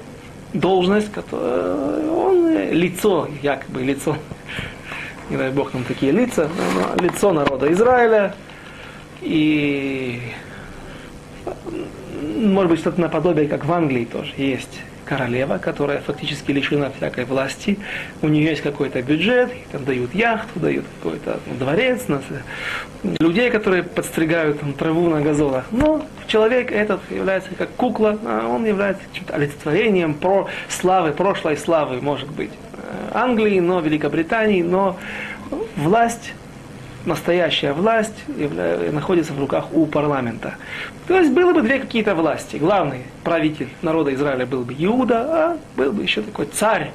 [0.53, 4.17] должность, которая, он лицо, якобы лицо,
[5.29, 6.49] не дай бог нам такие лица,
[6.99, 8.33] лицо народа Израиля,
[9.21, 10.19] и
[12.37, 17.77] может быть что-то наподобие, как в Англии тоже есть королева, которая фактически лишена всякой власти.
[18.21, 22.21] У нее есть какой-то бюджет, там дают яхту, дают какой-то дворец, нас,
[23.03, 25.65] людей, которые подстригают там, траву на газонах.
[25.71, 32.01] Но человек этот является как кукла, а он является чем-то олицетворением про славы, прошлой славы,
[32.01, 34.97] может быть, э, Англии, но Великобритании, но
[35.75, 36.33] власть
[37.05, 40.55] настоящая власть находится в руках у парламента.
[41.07, 42.57] То есть было бы две какие-то власти.
[42.57, 46.91] Главный правитель народа Израиля был бы Иуда, а был бы еще такой царь,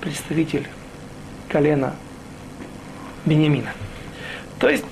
[0.00, 0.66] представитель
[1.48, 1.94] колена
[3.24, 3.72] Бениамина.
[4.58, 4.84] То есть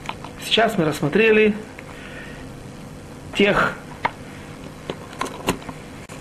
[0.45, 1.55] сейчас мы рассмотрели
[3.37, 3.75] тех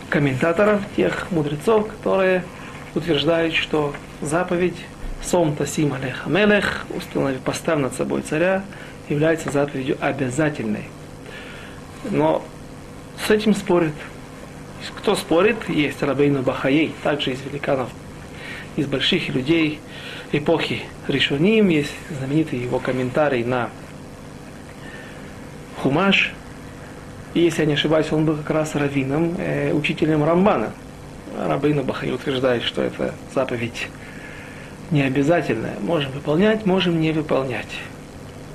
[0.09, 2.43] комментаторов, тех мудрецов, которые
[2.93, 4.77] утверждают, что заповедь
[5.25, 8.63] Сом Тасим Алех Амелех, установи, поставь над собой царя,
[9.09, 10.85] является заповедью обязательной.
[12.11, 12.43] Но
[13.25, 13.93] с этим спорит.
[14.97, 15.57] Кто спорит?
[15.67, 17.89] Есть Рабейну Бахаей, также из великанов,
[18.75, 19.79] из больших людей
[20.31, 23.69] эпохи Ришуним, есть знаменитый его комментарий на
[25.81, 26.33] Хумаш.
[27.33, 30.71] И если я не ошибаюсь, он был как раз раввином, э, учителем Рамбана.
[31.37, 33.87] Рабейну Бахай утверждает, что это заповедь
[34.95, 35.75] не обязательное.
[35.81, 37.67] Можем выполнять, можем не выполнять.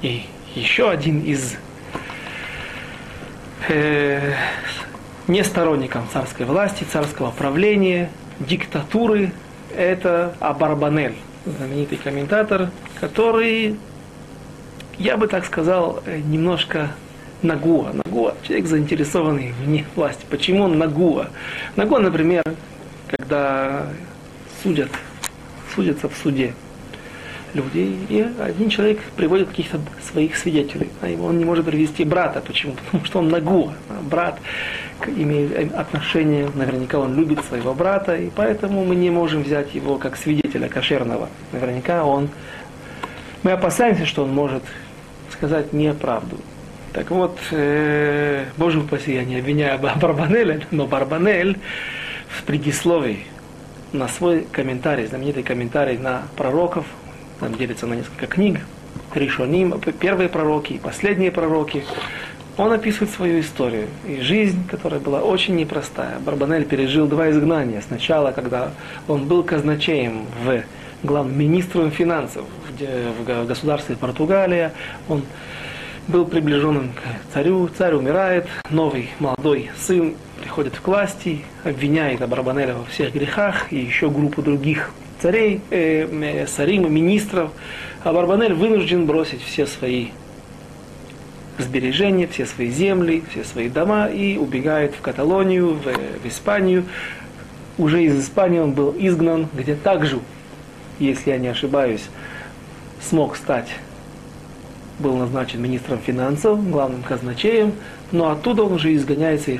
[0.00, 0.24] И
[0.54, 1.56] еще один из
[3.68, 4.32] э,
[5.28, 9.32] не сторонников царской власти, царского правления, диктатуры,
[9.76, 13.76] это Абарбанель, знаменитый комментатор, который,
[14.98, 16.88] я бы так сказал, э, немножко
[17.42, 17.92] Нагуа.
[17.92, 20.24] Нагуа, человек заинтересованный вне власти.
[20.30, 21.28] Почему он Нагуа?
[21.76, 22.42] Нагуа, например,
[23.08, 23.88] когда
[24.62, 24.90] судят
[25.74, 26.54] судятся в суде
[27.54, 29.80] люди, и один человек приводит каких-то
[30.10, 32.42] своих свидетелей, а он не может привести брата.
[32.46, 32.74] Почему?
[32.86, 33.72] Потому что он нагу.
[33.88, 34.38] А брат
[35.06, 40.16] имеет отношение, наверняка он любит своего брата, и поэтому мы не можем взять его как
[40.16, 41.28] свидетеля кошерного.
[41.52, 42.28] Наверняка он...
[43.42, 44.62] Мы опасаемся, что он может
[45.32, 46.36] сказать неправду.
[46.92, 51.58] Так вот, э, Боже упаси, я не обвиняю Барбанеля, но Барбанель
[52.28, 53.26] в предисловии
[53.92, 56.86] на свой комментарий, знаменитый комментарий на пророков,
[57.40, 58.60] там делится на несколько книг,
[59.14, 61.84] Ришоним, первые пророки и последние пророки.
[62.56, 66.18] он описывает свою историю и жизнь, которая была очень непростая.
[66.20, 67.80] Барбанель пережил два изгнания.
[67.80, 68.70] Сначала, когда
[69.08, 70.62] он был казначеем в
[71.02, 72.44] главным министром финансов
[72.78, 74.72] в государстве Португалия,
[75.08, 75.22] он
[76.10, 82.84] был приближенным к царю, царь умирает, новый молодой сын приходит к власти, обвиняет Абрабанеля во
[82.84, 87.52] всех грехах и еще группу других царей, э, э, царим, министров.
[88.02, 90.08] А Барбанель вынужден бросить все свои
[91.58, 96.84] сбережения, все свои земли, все свои дома и убегает в Каталонию, в, в Испанию.
[97.78, 100.18] Уже из Испании он был изгнан, где также,
[100.98, 102.04] если я не ошибаюсь,
[103.00, 103.68] смог стать
[105.00, 107.72] был назначен министром финансов, главным казначеем,
[108.12, 109.58] но оттуда он уже изгоняется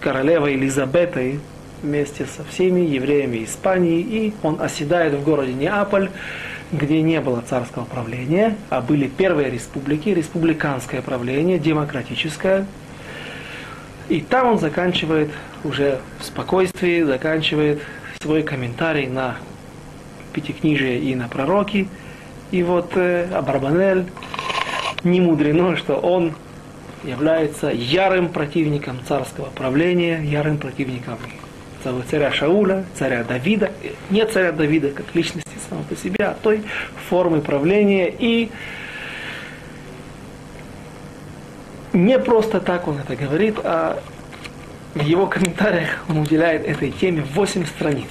[0.00, 1.40] королевой Елизабетой
[1.82, 6.10] вместе со всеми евреями Испании, и он оседает в городе Неаполь,
[6.70, 12.66] где не было царского правления, а были первые республики, республиканское правление, демократическое.
[14.08, 15.30] И там он заканчивает
[15.64, 17.80] уже в спокойствии, заканчивает
[18.20, 19.36] свой комментарий на
[20.32, 21.88] Пятикнижие и на пророки–
[22.50, 24.06] и вот э, Абарбанель,
[25.04, 26.32] не мудрено, что он
[27.04, 31.18] является ярым противником царского правления, ярым противником
[32.10, 33.70] царя Шауля, царя Давида,
[34.10, 36.62] не царя Давида как личности самого по себе, а той
[37.08, 38.12] формы правления.
[38.18, 38.50] И
[41.92, 44.00] не просто так он это говорит, а
[44.94, 48.08] в его комментариях он уделяет этой теме 8 страниц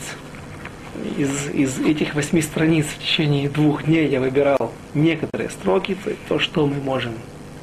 [1.18, 6.40] из, из этих восьми страниц в течение двух дней я выбирал некоторые строки, то, то
[6.40, 7.14] что мы можем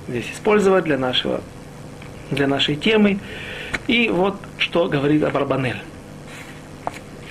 [0.09, 1.40] здесь использовать для, нашего,
[2.31, 3.18] для нашей темы.
[3.87, 5.83] И вот что говорит Абарбанель.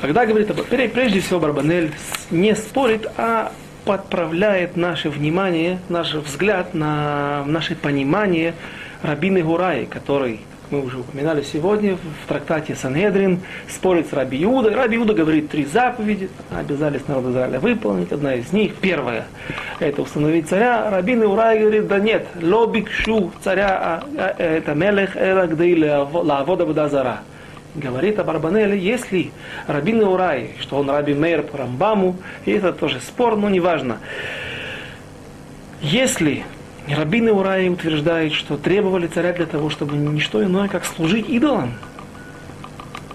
[0.00, 0.62] Когда говорит об...
[0.62, 1.92] Прежде всего Барбанель
[2.30, 3.52] не спорит, а
[3.84, 8.54] подправляет наше внимание, наш взгляд на наше понимание
[9.02, 14.70] Рабины Гураи, который мы уже упоминали сегодня в трактате Сангедрин, спорит с Раби Иуда.
[14.70, 18.10] Раби Иуда говорит три заповеди, обязались народ Израиля выполнить.
[18.10, 19.26] Одна из них, первая,
[19.78, 20.90] это установить царя.
[20.90, 27.20] Рабин Урай говорит, да нет, лобикшу царя, а, а, это мелех элагдей лавода бадазара.
[27.76, 29.30] Говорит об Арбанеле, если
[29.66, 33.98] Рабин Урай, что он Раби Мейр по Рамбаму, и это тоже спор, но неважно.
[35.82, 36.44] Если
[36.94, 41.74] Рабины Ураи утверждают, что требовали царя для того, чтобы не что иное, как служить идолам.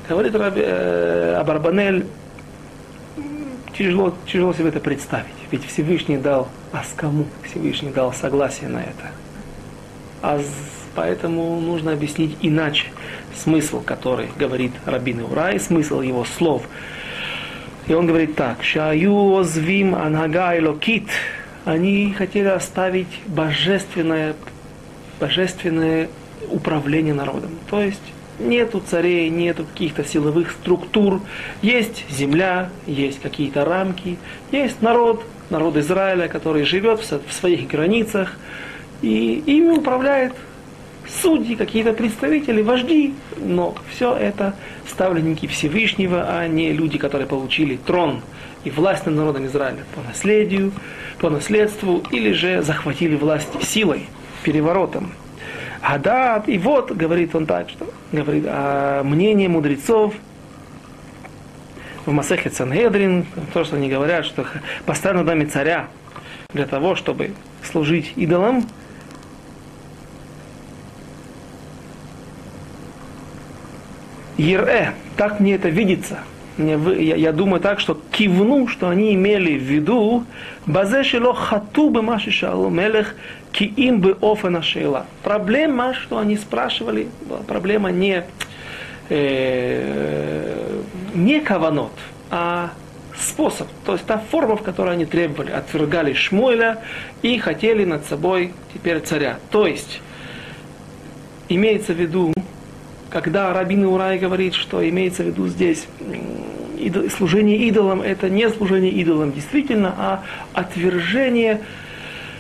[0.10, 2.06] Говорит Раби, э, Абарбанель,
[3.78, 5.28] тяжело, тяжело себе это представить.
[5.52, 9.12] Ведь Всевышний дал, а с кому Всевышний дал согласие на это?
[10.22, 10.42] А
[10.94, 12.88] поэтому нужно объяснить иначе
[13.34, 16.64] смысл, который говорит Рабин Урай, смысл его слов.
[17.88, 21.08] И он говорит так, «Шаю озвим анага локит
[21.66, 24.36] они хотели оставить божественное,
[25.20, 26.10] божественное
[26.50, 27.52] управление народом.
[27.70, 28.02] То есть
[28.40, 31.22] нету царей, нету каких-то силовых структур,
[31.62, 34.18] есть земля, есть какие-то рамки,
[34.52, 38.38] есть народ, народ Израиля, который живет в своих границах,
[39.02, 40.34] и ими управляет.
[41.22, 44.56] Судьи, какие-то представители, вожди, но все это
[44.88, 48.22] ставленники Всевышнего, а не люди, которые получили трон
[48.64, 50.72] и власть над народом Израиля по наследию,
[51.20, 54.08] по наследству, или же захватили власть силой,
[54.44, 55.12] переворотом.
[56.00, 60.14] Да, и вот, говорит он так, что говорит, а мнение мудрецов
[62.06, 64.46] в Масехе Цангедрин, то, что они говорят, что
[64.86, 65.88] поставь нами царя
[66.54, 68.68] для того, чтобы служить идолам,
[74.38, 76.20] Ере, так мне это видится–
[76.58, 80.26] я, я думаю так, что кивну, что они имели в виду,
[80.66, 83.16] базе шело хату бы маши шалу мелех
[83.52, 85.06] ки им бы офена шейла.
[85.24, 87.10] Проблема, что они спрашивали,
[87.48, 88.24] проблема не,
[89.10, 90.82] э,
[91.14, 91.92] не каванот,
[92.30, 92.72] а
[93.20, 96.80] способ, то есть та форма, в которой они требовали, отвергали Шмуэля
[97.22, 99.38] и хотели над собой теперь царя.
[99.52, 100.02] То есть,
[101.50, 102.34] имеется в виду,
[103.12, 105.86] когда Рабин Урай говорит, что имеется в виду здесь
[107.16, 111.62] служение идолам, это не служение идолам действительно, а отвержение,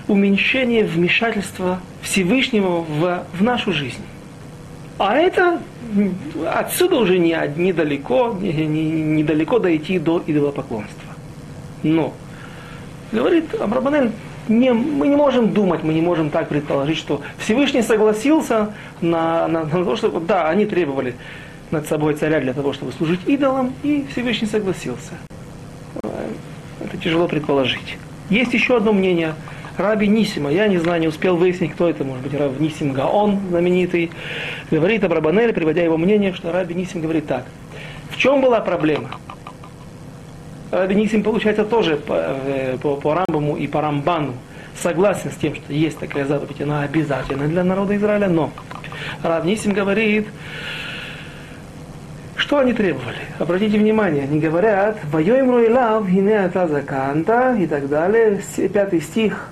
[0.08, 4.02] уменьшение вмешательства Всевышнего в, в нашу жизнь.
[4.98, 5.62] А это
[6.54, 11.14] отсюда уже не, недалеко, не, не, недалеко дойти до идолопоклонства.
[11.84, 12.14] Но,
[13.12, 14.12] говорит Абрабанель,
[14.48, 19.64] не, мы не можем думать, мы не можем так предположить, что Всевышний согласился на, на,
[19.66, 21.16] на то, что да, они требовали
[21.72, 25.14] над собой царя для того, чтобы служить идолам, и Всевышний согласился.
[26.84, 27.98] Это тяжело предположить.
[28.30, 29.36] Есть еще одно мнение
[29.78, 33.40] Раби Нисима, я не знаю, не успел выяснить, кто это, может быть, Раби Нисим Гаон,
[33.50, 34.12] знаменитый,
[34.70, 37.46] говорит об Рабанеле, приводя его мнение, что Раби Нисим говорит так.
[38.10, 39.12] В чем была проблема?
[40.72, 44.34] Раби Нисим, получается, тоже по, э, по, по Рамбаму и по Рамбану
[44.82, 48.52] согласен с тем, что есть такая заповедь, она обязательна для народа Израиля, но
[49.24, 50.28] Раб Нисим говорит,
[52.36, 53.20] что они требовали?
[53.40, 58.42] Обратите внимание, они говорят, «Воем руилав, гине ата заканта» и так далее.
[58.74, 59.48] Пятый стих.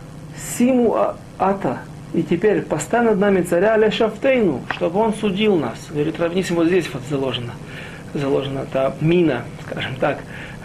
[0.57, 1.79] «Симу а, ата».
[2.13, 5.77] И теперь поставь над нами царя Лешафтейну, чтобы он судил нас.
[5.89, 7.53] Говорит, равнисим вот здесь вот заложено.
[8.13, 10.19] Заложена та мина, скажем так,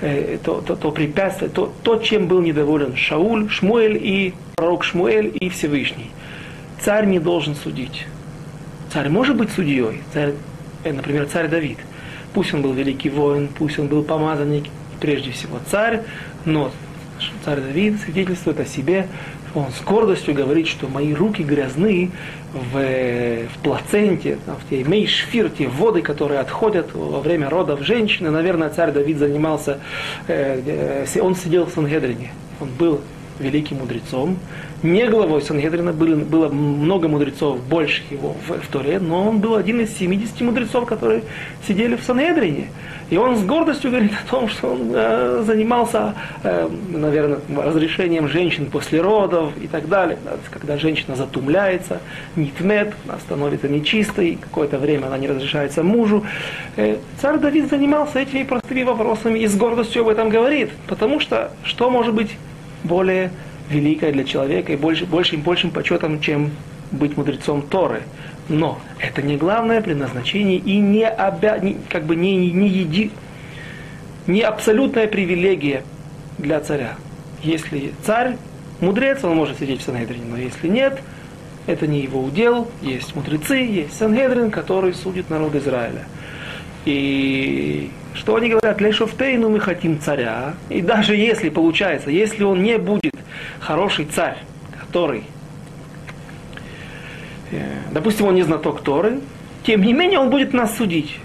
[0.05, 5.33] э, то, то, то препятствие, то, то, чем был недоволен Шауль, Шмуэль и пророк Шмуэль
[5.41, 6.11] и Всевышний.
[6.81, 8.07] Царь не должен судить.
[8.93, 10.35] Царь может быть судьей, царь,
[10.85, 11.79] э, например, царь Давид–
[12.35, 14.65] Пусть он был великий воин, пусть он был помазанник,
[15.01, 16.03] прежде всего царь,
[16.45, 16.73] но
[17.45, 19.09] царь Давид свидетельствует о себе,
[19.55, 22.11] он с гордостью говорит, что мои руки грязны
[22.53, 28.31] в, в плаценте, в те мейшфир, те воды, которые отходят во время родов женщины.
[28.31, 29.79] Наверное, царь Давид занимался,
[30.27, 33.01] э, э, он сидел в Сангедрине, он был
[33.39, 34.39] великим мудрецом.
[34.85, 39.55] Не главой Сангедрина было, было много мудрецов, больше его в, в Торе, но он был
[39.55, 41.23] один из 70 мудрецов, которые
[41.67, 42.69] сидели в Сангедрине.
[43.09, 48.67] И он с гордостью говорит о том, что он э, занимался, э, наверное, разрешением женщин
[48.67, 50.19] после родов и так далее.
[50.51, 52.03] Когда женщина затумляется,
[52.37, 56.27] нитмет, она становится нечистой, какое-то время она не разрешается мужу.
[56.77, 60.73] Э, царь Давид занимался этими простыми вопросами и с гордостью об этом говорит.
[60.89, 62.37] Потому что что может быть
[62.83, 63.31] более
[63.69, 66.51] великое для человека и больше, большим, большим почетом, чем
[66.91, 68.03] быть мудрецом Торы.
[68.49, 71.59] Но это не главное предназначение и не, обя...
[71.59, 73.11] не как бы не, не, еди...
[74.27, 75.83] не абсолютная привилегия
[76.39, 76.97] для царя.
[77.43, 78.37] Если царь
[78.81, 81.01] мудрец, он может сидеть в Сангедрине, но если нет,
[81.67, 82.69] это не его удел.
[82.83, 86.05] Есть мудрецы, есть Сангедрин, который судит народ Израиля.
[86.85, 90.55] И что они говорят, Лешофтейну мы хотим царя.
[90.69, 93.15] И даже если получается, если он не будет
[93.61, 94.39] хороший царь,
[94.81, 95.25] который,
[97.51, 97.61] э,
[97.91, 99.21] допустим, он не знаток Торы,
[99.65, 101.19] тем не менее он будет нас судить.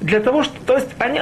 [0.00, 1.20] Для того, что, то есть они,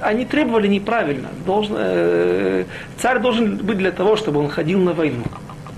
[0.00, 1.28] они требовали неправильно.
[1.44, 2.64] Должен, э,
[2.98, 5.24] царь должен быть для того, чтобы он ходил на войну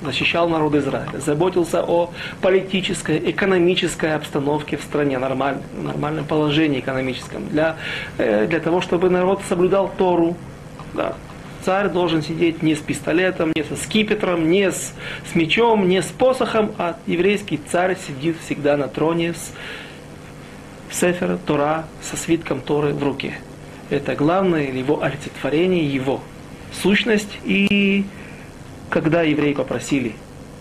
[0.03, 7.77] защищал народ Израиля, заботился о политической, экономической обстановке в стране, нормаль, нормальном положении экономическом, для,
[8.19, 10.37] э, для того, чтобы народ соблюдал Тору.
[10.95, 11.15] Да.
[11.65, 14.95] Царь должен сидеть не с пистолетом, не со скипетром, не с,
[15.31, 19.53] с мечом, не с посохом, а еврейский царь сидит всегда на троне с
[20.91, 23.35] Сефера, Тора, со свитком Торы в руке.
[23.91, 26.21] Это главное его олицетворение, его
[26.73, 28.05] сущность и
[28.91, 30.15] когда евреи попросили,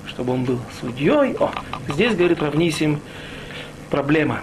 [0.08, 1.52] чтобы он был судьей, о,
[1.90, 3.00] здесь, говорит Равнисим,
[3.90, 4.42] проблема.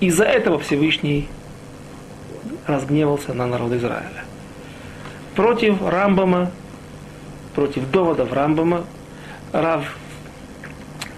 [0.00, 1.28] Из-за этого Всевышний
[2.66, 4.24] разгневался на народ Израиля.
[5.34, 6.50] Против Рамбама,
[7.54, 8.84] против доводов Рамбама,
[9.52, 9.96] Рав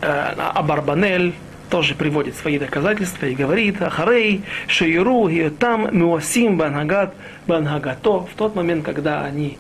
[0.01, 1.35] э, Абарбанель
[1.71, 7.15] тоже приводит свои доказательства и говорит, Ахарей, Шейру, там, Муасим, Банагат,
[7.47, 9.59] Бангато, в тот момент, когда они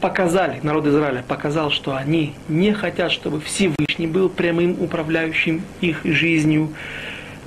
[0.00, 6.72] показали, народ Израиля показал, что они не хотят, чтобы Всевышний был прямым управляющим их жизнью,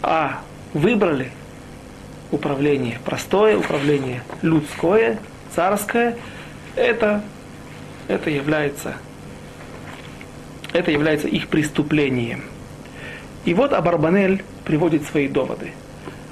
[0.01, 0.41] а
[0.73, 1.31] выбрали
[2.31, 5.19] управление простое, управление людское,
[5.55, 6.17] царское,
[6.75, 7.23] это,
[8.07, 8.95] это, является,
[10.73, 12.43] это является их преступлением.
[13.45, 15.71] И вот Абарбанель приводит свои доводы.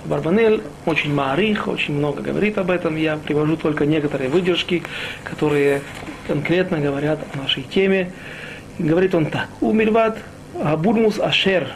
[0.09, 2.95] Барбанель очень маарих, очень много говорит об этом.
[2.95, 4.81] Я привожу только некоторые выдержки,
[5.23, 5.81] которые
[6.27, 8.11] конкретно говорят о нашей теме.
[8.79, 9.47] Говорит он так.
[9.61, 10.17] Умильват
[10.61, 11.67] Абурмус Ашер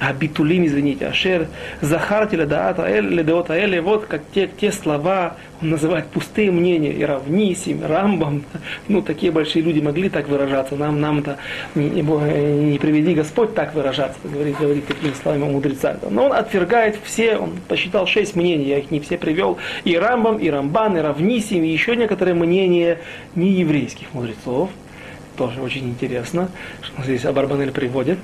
[0.00, 1.48] Абитулим, извините, Ашер,
[1.80, 7.04] Захарти Ледаат Аэль, Ледеот Аэль, вот как те, те слова, он называет пустые мнения, и
[7.04, 8.44] Равнисим, Рамбам,
[8.88, 11.38] ну, такие большие люди могли так выражаться, нам, нам-то
[11.74, 15.96] не, не, не приведи Господь так выражаться, говорит, говорит такими словами о мудрецах.
[16.08, 20.38] Но он отвергает все, он посчитал шесть мнений, я их не все привел, и Рамбам,
[20.38, 22.98] и Рамбан, и Равнисим, и еще некоторые мнения
[23.34, 24.70] нееврейских мудрецов,
[25.38, 26.50] тоже очень интересно,
[26.82, 28.18] что здесь Абарбанель приводит,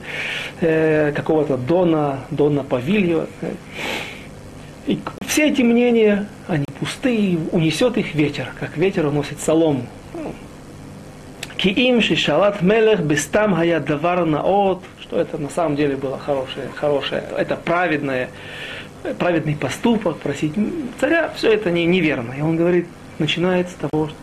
[0.61, 3.29] э, какого-то Дона, Дона Павильо.
[4.87, 9.87] И все эти мнения, они пустые, унесет их ветер, как ветер уносит солому.
[11.57, 17.23] Киим шишалат мелех бестам хая давар наот, что это на самом деле было хорошее, хорошее,
[17.39, 18.29] это праведное,
[19.19, 20.53] праведный поступок, просить
[21.01, 22.35] царя, все это не, неверно.
[22.37, 22.87] И он говорит,
[23.19, 24.17] начинает с того, что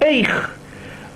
[0.00, 0.56] Эйх,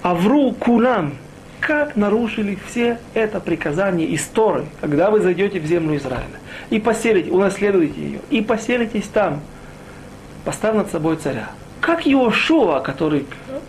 [0.03, 1.15] Авру кулам.
[1.61, 6.39] Как нарушили все это приказание истории, когда вы зайдете в землю Израиля
[6.71, 9.41] и поселите, унаследуете ее, и поселитесь там,
[10.45, 11.51] поставь над собой царя.
[11.81, 13.27] Как Иошуа, который,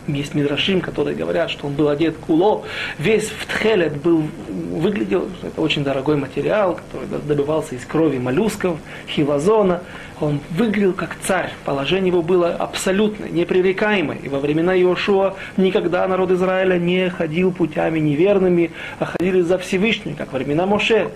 [0.07, 2.65] есть Мидрашим, которые говорят, что он был одет куло,
[2.97, 9.81] весь в тхелет был, выглядел, это очень дорогой материал, который добывался из крови моллюсков, хилозона.
[10.19, 14.17] Он выглядел как царь, положение его было абсолютно непререкаемое.
[14.17, 20.15] И во времена Иошуа никогда народ Израиля не ходил путями неверными, а ходили за Всевышним,
[20.15, 21.09] как во времена Моше.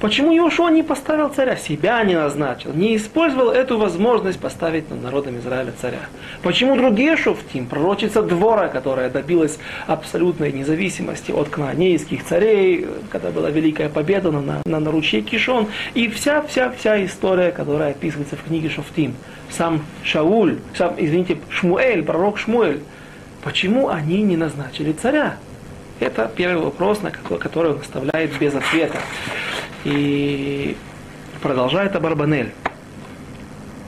[0.00, 5.38] Почему Иошуа не поставил царя, себя не назначил, не использовал эту возможность поставить над народом
[5.38, 6.02] Израиля царя?
[6.42, 13.88] Почему другие шуфтим, пророчица двора, которая добилась абсолютной независимости от кнаанейских царей, когда была великая
[13.88, 19.16] победа на, на, на ручье Кишон, и вся-вся-вся история, которая описывается в книге Шуфтим,
[19.50, 22.82] сам Шауль, сам, извините, Шмуэль, пророк Шмуэль,
[23.42, 25.38] почему они не назначили царя?
[25.98, 28.98] Это первый вопрос, на который он оставляет без ответа.
[29.84, 30.76] И
[31.40, 32.52] продолжает Абарбанель.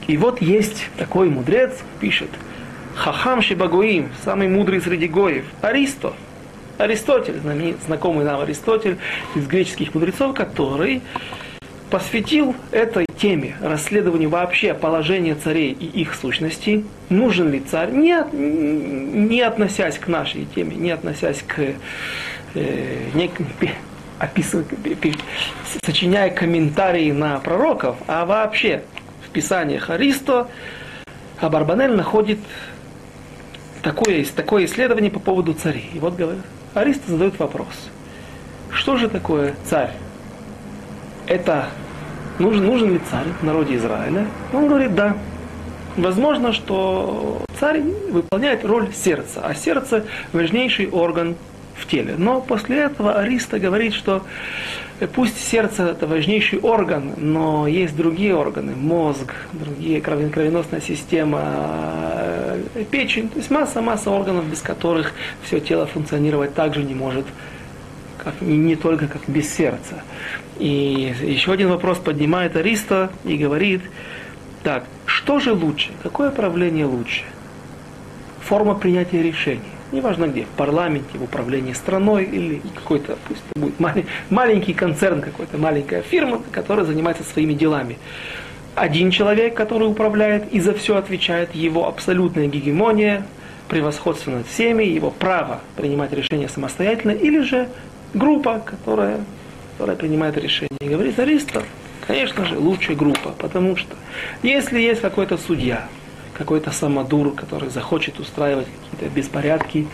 [0.07, 2.29] И вот есть такой мудрец, пишет,
[2.95, 6.13] Хахам Шибагуим, самый мудрый среди гоев, Аристо,
[6.77, 7.39] Аристотель,
[7.85, 8.97] знакомый нам Аристотель
[9.35, 11.01] из греческих мудрецов, который
[11.89, 19.41] посвятил этой теме, расследованию вообще положения царей и их сущности, нужен ли царь, не, не
[19.41, 21.59] относясь к нашей теме, не относясь к
[22.55, 23.29] э, не,
[24.21, 24.65] описывая,
[25.83, 28.83] сочиняя комментарии на пророков, а вообще
[29.25, 30.47] в писаниях Аристо
[31.39, 32.37] Абарбанель находит
[33.81, 35.89] такое, такое исследование по поводу царей.
[35.95, 36.43] И вот говорит,
[36.75, 37.89] Аристо задает вопрос,
[38.69, 39.91] что же такое царь?
[41.25, 41.69] Это
[42.37, 44.27] нужен, нужен ли царь в народе Израиля?
[44.53, 45.17] Он говорит, да.
[45.97, 51.35] Возможно, что царь выполняет роль сердца, а сердце важнейший орган
[51.81, 52.15] в теле.
[52.17, 54.23] Но после этого Ариста говорит, что
[55.13, 63.29] пусть сердце это важнейший орган, но есть другие органы, мозг, другие кровеносная система, э, печень,
[63.29, 65.13] то есть масса-масса органов, без которых
[65.43, 67.25] все тело функционировать также не может,
[68.17, 70.03] как, не только как без сердца.
[70.59, 73.81] И еще один вопрос поднимает Ариста и говорит,
[74.63, 77.23] так, что же лучше, какое правление лучше?
[78.41, 83.79] Форма принятия решений неважно где, в парламенте, в управлении страной или какой-то, пусть это будет
[83.79, 87.97] малень, маленький концерн, какой-то маленькая фирма, которая занимается своими делами.
[88.75, 93.25] Один человек, который управляет и за все отвечает, его абсолютная гегемония,
[93.67, 97.69] превосходство над всеми, его право принимать решения самостоятельно, или же
[98.13, 99.19] группа, которая,
[99.73, 100.77] которая принимает решения.
[100.79, 101.65] И говорит Аристов,
[102.07, 103.95] конечно же, лучшая группа, потому что
[104.43, 105.87] если есть какой-то судья,
[106.41, 109.87] какой-то самодур, который захочет устраивать какие-то беспорядки,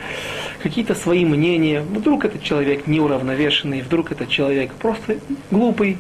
[0.64, 1.82] какие-то свои мнения.
[1.82, 5.18] Вдруг этот человек неуравновешенный, вдруг этот человек просто
[5.52, 5.98] глупый,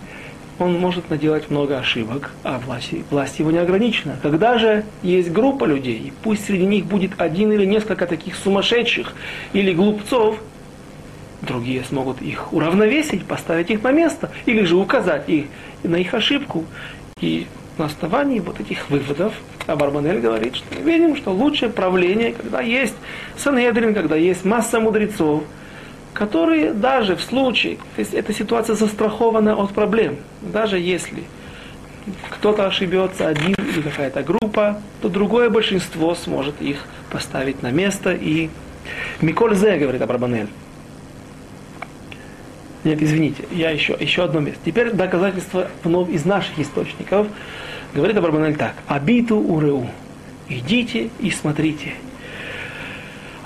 [0.57, 4.17] он может наделать много ошибок, а власть, власть его не ограничена.
[4.23, 9.13] Когда же есть группа людей, и пусть среди них будет один или несколько таких сумасшедших
[9.53, 10.39] или глупцов,
[11.41, 15.45] другие смогут их уравновесить, поставить их на место, или же указать их
[15.83, 16.65] на их ошибку.
[17.19, 17.45] И
[17.77, 19.33] на основании вот этих выводов
[19.65, 22.95] Абарбанель говорит, что мы видим, что лучшее правление, когда есть
[23.37, 25.43] Санедрин, когда есть масса мудрецов,
[26.13, 31.23] которые даже в случае, то есть эта ситуация застрахована от проблем, даже если
[32.29, 38.13] кто-то ошибется, один или какая-то группа, то другое большинство сможет их поставить на место.
[38.13, 38.49] И
[39.21, 40.47] Миколь Зе, говорит Абрабанель.
[42.83, 44.61] Нет, извините, я еще, еще одно место.
[44.63, 47.27] Теперь доказательство вновь из наших источников.
[47.97, 48.75] Говорит Абрабанель так.
[48.85, 49.89] Абиту уреу.
[50.49, 51.95] Идите и смотрите.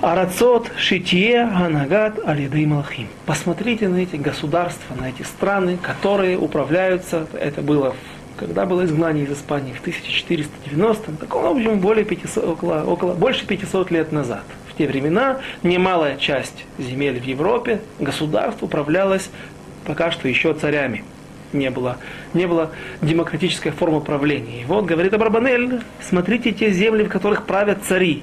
[0.02, 3.08] Арацот шитие ганагат алидей малхим.
[3.24, 7.26] Посмотрите на эти государства, на эти страны, которые управляются.
[7.32, 7.96] Это было
[8.36, 13.46] когда было изгнание из Испании в 1490, так, в общем, более 500, около, около, больше
[13.46, 14.42] 500 лет назад.
[14.68, 19.30] В те времена немалая часть земель в Европе, государств управлялась
[19.86, 21.04] пока что еще царями
[21.52, 21.98] не было,
[22.34, 24.62] не было демократической формы правления.
[24.62, 28.22] И вот, говорит Абрабанель, смотрите те земли, в которых правят цари.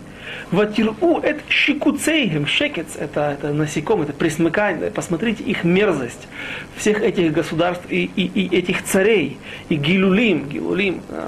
[0.51, 4.91] Ватиру, это щекуцейгем, шекец, это, это насекомые, это присмыкание.
[4.91, 6.27] Посмотрите их мерзость
[6.75, 9.38] всех этих государств и, и, и этих царей.
[9.69, 11.27] И гилулим, гилулим, э,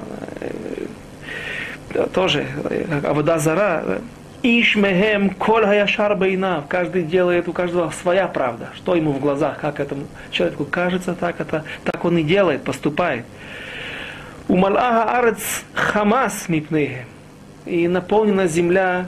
[2.12, 2.46] тоже,
[2.88, 3.38] как Авода
[4.42, 6.66] Зара, Ишмехем коль хаяшар бейнав.
[6.68, 8.68] Каждый делает, у каждого своя правда.
[8.74, 13.24] Что ему в глазах, как этому человеку кажется, так, это, так он и делает, поступает.
[14.48, 17.06] У Малаха Арец Хамас мипнехем.
[17.64, 19.06] И наполнена земля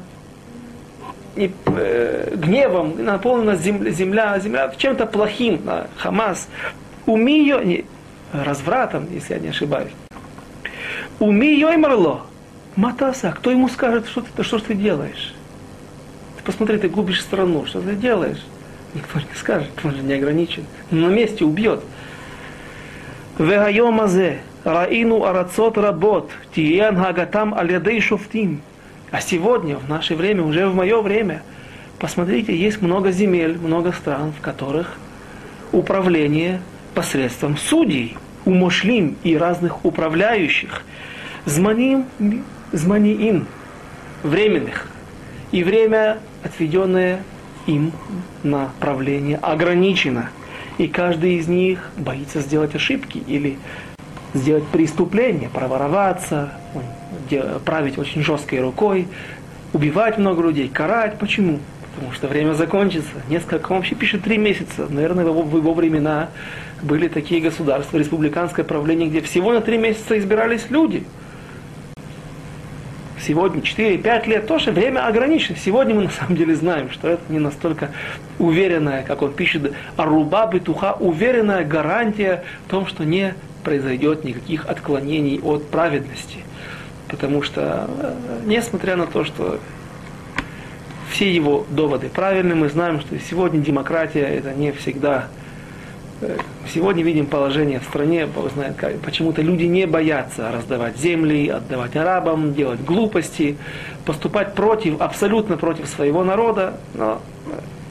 [1.35, 6.49] не, э, гневом, наполнена земля, земля, земля чем-то плохим, а, Хамас,
[7.07, 7.85] умиё, не,
[8.32, 9.91] развратом, если я не ошибаюсь.
[11.18, 12.26] Умиё и марло.
[12.77, 15.33] Матаса, кто ему скажет, что ты, что ты делаешь?
[16.37, 18.45] Ты посмотри, ты губишь страну, что ты делаешь?
[18.95, 20.64] Никто не скажет, он же не ограничен.
[20.91, 21.81] На месте убьет.
[23.39, 28.61] Вегайомазе, раину арацот работ, тиен хагатам алядей шуфтим.
[29.11, 31.43] А сегодня, в наше время, уже в мое время,
[32.01, 34.97] посмотрите, есть много земель, много стран, в которых
[35.70, 36.61] управление
[36.95, 40.83] посредством судей, умошлим и разных управляющих.
[41.45, 42.07] Зманим
[42.72, 43.46] зманиим,
[44.22, 44.88] временных,
[45.52, 47.22] и время, отведенное
[47.66, 47.92] им
[48.42, 50.30] на правление, ограничено.
[50.78, 53.58] И каждый из них боится сделать ошибки или
[54.34, 56.52] сделать преступление, провороваться,
[57.64, 59.06] править очень жесткой рукой,
[59.72, 61.18] убивать много людей, карать.
[61.18, 61.60] Почему?
[61.94, 63.12] Потому что время закончится.
[63.28, 64.88] Несколько, он вообще пишет три месяца.
[64.88, 66.30] Наверное, в его времена
[66.82, 71.04] были такие государства, республиканское правление, где всего на три месяца избирались люди.
[73.27, 75.57] Сегодня 4-5 лет тоже время ограничено.
[75.57, 77.91] Сегодня мы на самом деле знаем, что это не настолько
[78.39, 85.41] уверенная, как он пишет, аруба битуха, уверенная гарантия в том, что не произойдет никаких отклонений
[85.41, 86.39] от праведности.
[87.09, 88.14] Потому что, э,
[88.45, 89.59] несмотря на то, что
[91.11, 95.29] все его доводы правильны, мы знаем, что сегодня демократия это не всегда
[96.72, 101.97] сегодня видим положение в стране, Бог знает как, почему-то люди не боятся раздавать земли, отдавать
[101.97, 103.57] арабам, делать глупости,
[104.05, 106.75] поступать против, абсолютно против своего народа.
[106.95, 107.20] Но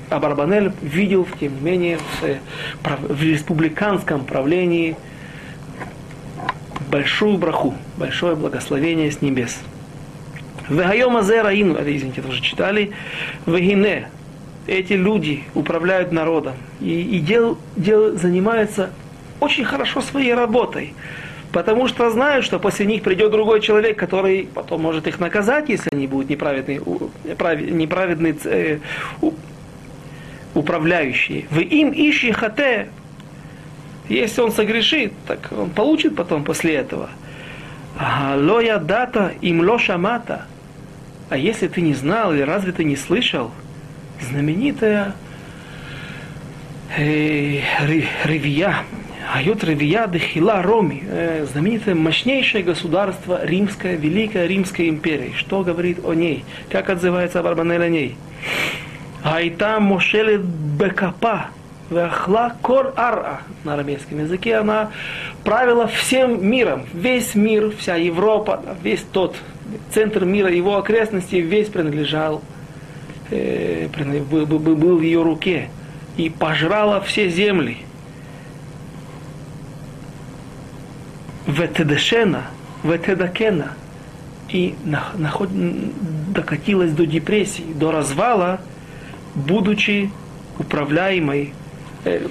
[0.10, 4.96] Абарбанель видел, тем не менее, в, в республиканском правлении
[6.92, 9.58] большую браху, большое благословение с небес.
[10.70, 12.92] Вегайома Раину, это, извините, тоже читали,
[13.46, 14.10] Вегине,
[14.68, 18.92] эти люди управляют народом и, и дел, дел, занимаются
[19.40, 20.94] очень хорошо своей работой,
[21.52, 25.90] потому что знают, что после них придет другой человек, который потом может их наказать, если
[25.92, 28.80] они будут неправедные, неправедные э,
[30.54, 31.46] управляющие.
[31.50, 32.90] Вы им ищи хате,
[34.08, 37.10] если он согрешит, так он получит потом после этого.
[38.36, 40.46] Лоя дата им лошамата.
[41.30, 43.52] А если ты не знал или разве ты не слышал–
[44.24, 45.14] знаменитая
[46.98, 47.60] э,
[48.26, 48.78] Ревия,
[49.34, 55.32] Ают Ревия Дехила Роми, э, знаменитое мощнейшее государство римское, Великая Римская империя.
[55.36, 56.44] Что говорит о ней?
[56.70, 58.16] Как отзывается Барбанель о ней?
[59.24, 61.48] Айта Мошелет Бекапа,
[61.90, 64.92] Вахла Кор Ара на арамейском языке она
[65.44, 66.86] правила всем миром.
[66.94, 69.36] Весь мир, вся Европа, весь тот
[69.92, 72.42] центр мира, его окрестности, весь принадлежал
[73.30, 73.88] э,
[74.30, 75.70] был, в ее руке
[76.18, 77.78] и пожрала все земли.
[81.48, 82.44] Ветедешена,
[82.84, 83.74] ветедакена.
[84.50, 84.76] И
[85.16, 88.62] наход, докатилась до депрессии, до развала,
[89.34, 90.12] будучи
[90.60, 91.54] управляемой
[92.06, 92.28] э,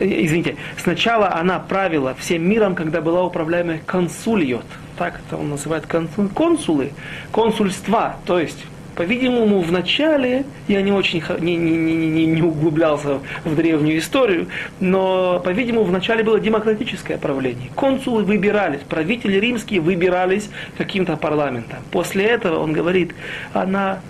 [0.00, 4.66] извините, сначала она правила всем миром, когда была управляемая консульот.
[4.96, 6.92] Так это он называет консулы,
[7.32, 8.64] консульства, то есть
[8.96, 14.48] по-видимому, в начале я не очень не, не, не, не углублялся в древнюю историю,
[14.80, 17.70] но, по-видимому, в начале было демократическое правление.
[17.74, 21.78] Консулы выбирались, правители римские выбирались каким-то парламентом.
[21.90, 23.14] После этого, он говорит,
[23.52, 24.00] она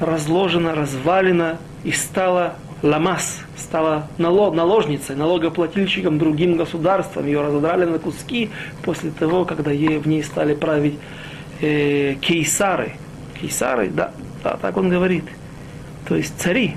[0.00, 7.26] разложена, развалена и стала ламас, стала наложницей, налогоплательщиком другим государствам.
[7.26, 8.50] Ее разодрали на куски
[8.82, 10.98] после того, когда ей, в ней стали править
[11.60, 12.92] э, кейсары–
[13.40, 14.12] Кейсары, да,
[14.42, 15.24] да, так он говорит.
[16.08, 16.76] То есть цари,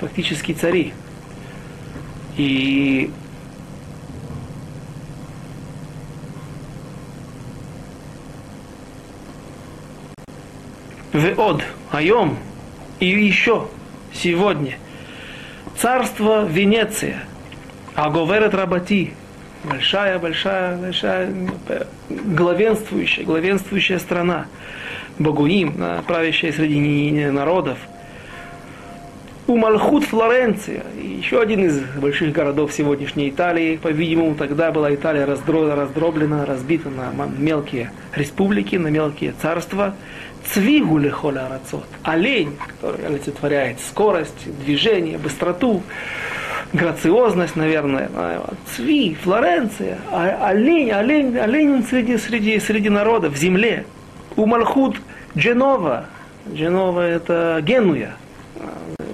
[0.00, 0.92] фактически цари.
[2.36, 3.10] И
[11.12, 12.38] Веод, Айом,
[13.00, 13.68] и еще
[14.14, 14.76] сегодня.
[15.76, 17.24] Царство Венеция,
[17.94, 19.14] Аговерет Рабати,
[19.64, 21.34] большая, большая, большая,
[22.08, 24.46] главенствующая, главенствующая страна.
[25.20, 25.74] Богуим,
[26.06, 27.76] правящая среди народов.
[29.46, 33.76] У Мальхут Флоренция, еще один из больших городов сегодняшней Италии.
[33.76, 39.94] По-видимому, тогда была Италия раздроблена, разбита на мелкие республики, на мелкие царства.
[40.46, 41.84] Цвигу лехоля рацот.
[42.02, 45.82] Олень, который олицетворяет скорость, движение, быстроту,
[46.72, 48.08] грациозность, наверное.
[48.74, 53.84] Цви, Флоренция, а олень, олень, олень среди, среди, среди народа, в земле.
[54.36, 54.96] У Мальхут
[55.36, 56.06] Дженова.
[56.52, 58.16] Дженова это Генуя.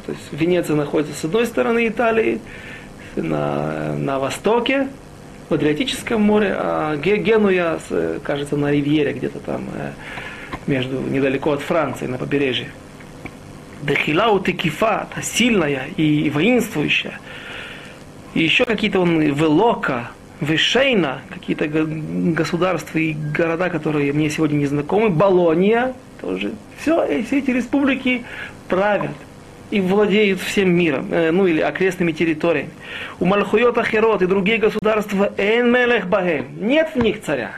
[0.07, 2.41] То есть Венеция находится с одной стороны Италии,
[3.17, 4.89] на, на востоке,
[5.49, 7.79] в Адриатическом море, а Генуя,
[8.23, 9.93] кажется, на Ривьере, где-то там, э,
[10.67, 12.69] между, недалеко от Франции, на побережье.
[13.83, 17.19] Дехилау Текифа, сильная и воинствующая.
[18.35, 20.11] И еще какие-то он Велока,
[20.41, 26.53] Вишейна, какие-то государства и города, которые мне сегодня не знакомы, Болония, тоже.
[26.81, 28.25] Все, все эти республики
[28.69, 29.13] правят
[29.71, 32.71] и владеют всем миром, э, ну или окрестными территориями.
[33.19, 35.73] У Мальхуйота Херот и другие государства Эн
[36.09, 37.53] Бахем, нет в них царя.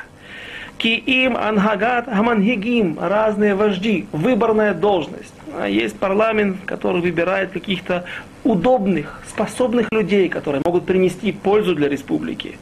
[0.78, 5.34] Ки им ангагат хамангигим, разные вожди, выборная должность.
[5.60, 8.04] А есть парламент, который выбирает каких-то
[8.44, 12.58] удобных, способных людей, которые могут принести пользу для республики.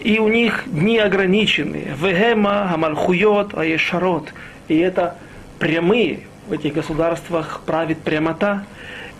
[0.00, 1.94] И у них дни ограничены.
[2.00, 4.32] Вегема, Хамальхуйот, Аешарот.
[4.68, 5.16] И это
[5.58, 8.64] прямые, в этих государствах правит прямота.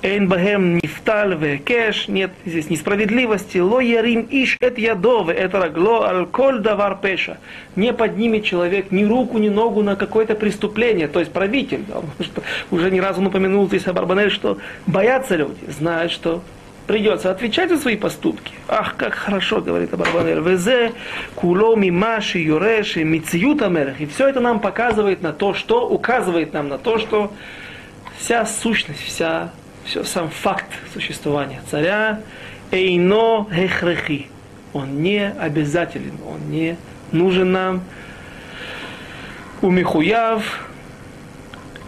[0.02, 3.58] Эйн бахем нифталь кеш, нет здесь несправедливости.
[3.58, 7.38] Ло ярим иш эт ядове, это рагло аль коль давар пеша.
[7.74, 11.84] Не поднимет человек ни руку, ни ногу на какое-то преступление, то есть правитель.
[12.70, 16.42] Уже ни разу упомянул здесь Абарбанель, что боятся люди, знают, что
[16.86, 18.52] придется отвечать за свои поступки.
[18.68, 20.40] Ах, как хорошо, говорит Абарбанель.
[20.40, 20.92] Везе,
[21.34, 24.00] куломи, маши, юреши, мициюта мерах.
[24.00, 27.32] И все это нам показывает на то, что указывает нам на то, что
[28.16, 29.52] вся сущность, вся,
[29.88, 32.20] все, сам факт существования царя
[32.70, 34.26] эйно хехрехи.
[34.74, 36.76] Он не обязателен, он не
[37.10, 37.82] нужен нам.
[39.62, 40.68] Умихуяв,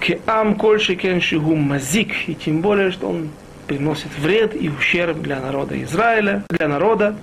[0.00, 2.12] кеам кольшикен шигу мазик.
[2.26, 3.28] И тем более, что он
[3.66, 7.16] приносит вред и ущерб для народа Израиля, для народа,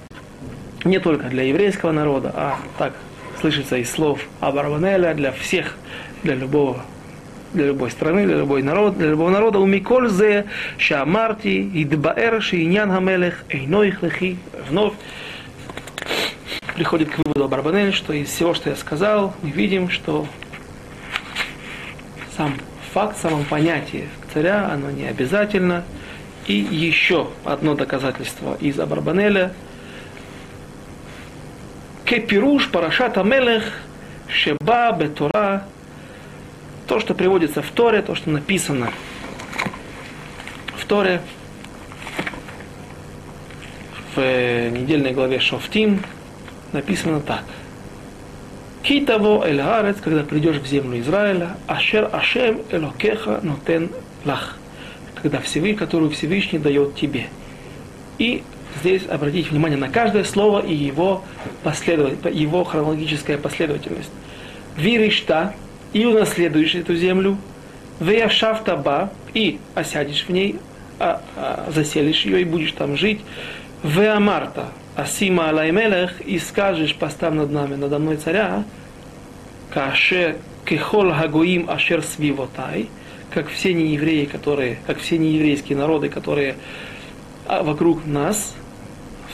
[0.86, 2.94] не только для еврейского народа, а так
[3.42, 5.76] слышится из слов Абарванеля для всех,
[6.22, 6.86] для любого
[7.58, 9.60] для любой страны, для любой народ, для любого народа.
[9.60, 10.46] У Миколь зе
[10.78, 14.38] шамарти идбаэр шиинян хамелех эйноих лехи.
[14.70, 14.94] Вновь
[16.76, 20.28] приходит к выводу Абарбанель, что из всего, что я сказал, мы видим, что
[22.38, 22.54] сам
[22.94, 25.84] факт, само понятие царя, оно не обязательно,
[26.46, 29.52] и еще одно доказательство из Абарбанеля.
[32.06, 33.64] Кепируш Парашата Мелех
[34.30, 35.64] Шеба Бетура.
[36.88, 38.92] То, что приводится в Торе, то, что написано
[40.78, 41.22] в Торе,
[44.16, 46.02] в недельной главе Шофтим,
[46.72, 47.44] написано так.
[48.84, 49.62] Китаво эль
[50.02, 53.90] когда придешь в землю Израиля, ашер ашем элокеха нотен
[54.24, 54.58] лах
[55.22, 57.28] когда Всевышний, которую Всевышний дает тебе.
[58.18, 58.44] И
[58.80, 61.24] здесь обратите внимание на каждое слово и его,
[61.64, 64.12] последовательность, его хронологическая последовательность.
[64.78, 65.56] Виришта,
[65.94, 67.38] и унаследуешь эту землю,
[68.00, 70.58] Веяшафтаба, и осядешь в ней,
[71.00, 73.22] а, а, заселишь ее и будешь там жить.
[73.84, 78.64] Веамарта, Асима Алаймелех, и скажешь, поставь над нами, надо мной царя,
[79.70, 82.90] Каше Кехол Хагоим Ашер Свивотай,
[83.34, 86.56] как все неевреи, которые, как все нееврейские народы, которые
[87.46, 88.56] а, вокруг нас.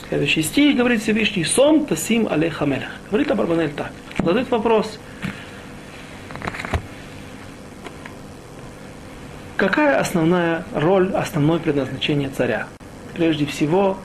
[0.10, 2.90] Следующий стих говорит Всевышний, Сон Тасим Алеха Мелех.
[3.10, 3.92] Говорит Абарбанель так.
[4.18, 5.00] Задает вопрос.
[9.58, 12.68] Какая основная роль, основное предназначение царя?
[13.14, 13.98] Прежде всего,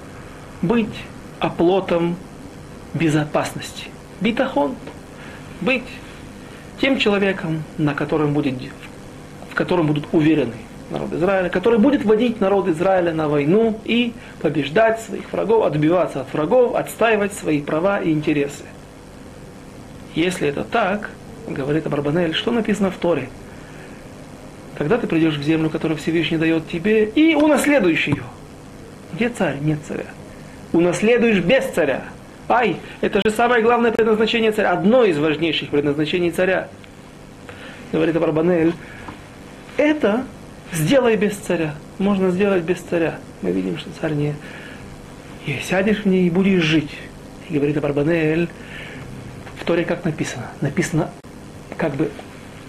[0.62, 0.94] быть
[1.38, 2.16] оплотом
[2.94, 3.88] безопасности.
[4.20, 4.74] Битахон.
[5.60, 5.84] Быть
[6.80, 8.54] тем человеком, на котором будет
[9.58, 10.54] котором будут уверены
[10.90, 16.32] народ Израиля, который будет водить народ Израиля на войну и побеждать своих врагов, отбиваться от
[16.32, 18.62] врагов, отстаивать свои права и интересы.
[20.14, 21.10] Если это так,
[21.48, 23.28] говорит Абарбанель, что написано в Торе?
[24.78, 28.22] Когда ты придешь в землю, которую Всевышний дает тебе, и унаследуешь ее.
[29.12, 29.56] Где царь?
[29.60, 30.04] Нет царя.
[30.72, 32.04] Унаследуешь без царя.
[32.48, 36.68] Ай, это же самое главное предназначение царя, одно из важнейших предназначений царя.
[37.90, 38.72] Говорит Абарбанель,
[39.76, 40.24] это
[40.72, 41.74] сделай без царя.
[41.98, 43.18] Можно сделать без царя.
[43.42, 44.34] Мы видим, что царь не...
[45.44, 46.90] И сядешь в ней и будешь жить.
[47.48, 48.48] И говорит Абарбанель,
[49.60, 50.46] в Торе как написано?
[50.60, 51.10] Написано
[51.76, 52.10] как бы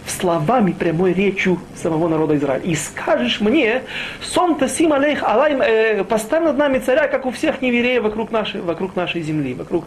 [0.10, 2.64] словами прямой речью самого народа Израиля.
[2.64, 3.84] И скажешь мне,
[4.22, 8.62] сон тасим алейх алайм, э, поставь над нами царя, как у всех невереев вокруг нашей,
[8.62, 9.86] вокруг нашей земли, вокруг,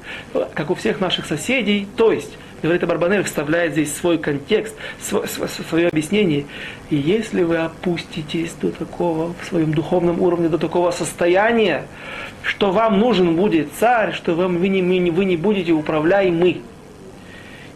[0.54, 1.86] как у всех наших соседей.
[1.96, 5.26] То есть, говорит Барбанель, вставляет здесь свой контекст, свое,
[5.68, 6.44] свое объяснение.
[6.90, 11.84] И если вы опуститесь до такого, в своем духовном уровне, до такого состояния,
[12.42, 16.60] что вам нужен будет царь, что вам, вы, не, вы не будете управляемы,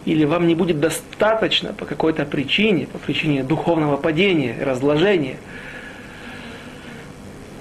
[0.06, 5.36] или вам не будет достаточно по какой-то причине, по причине духовного падения, разложения,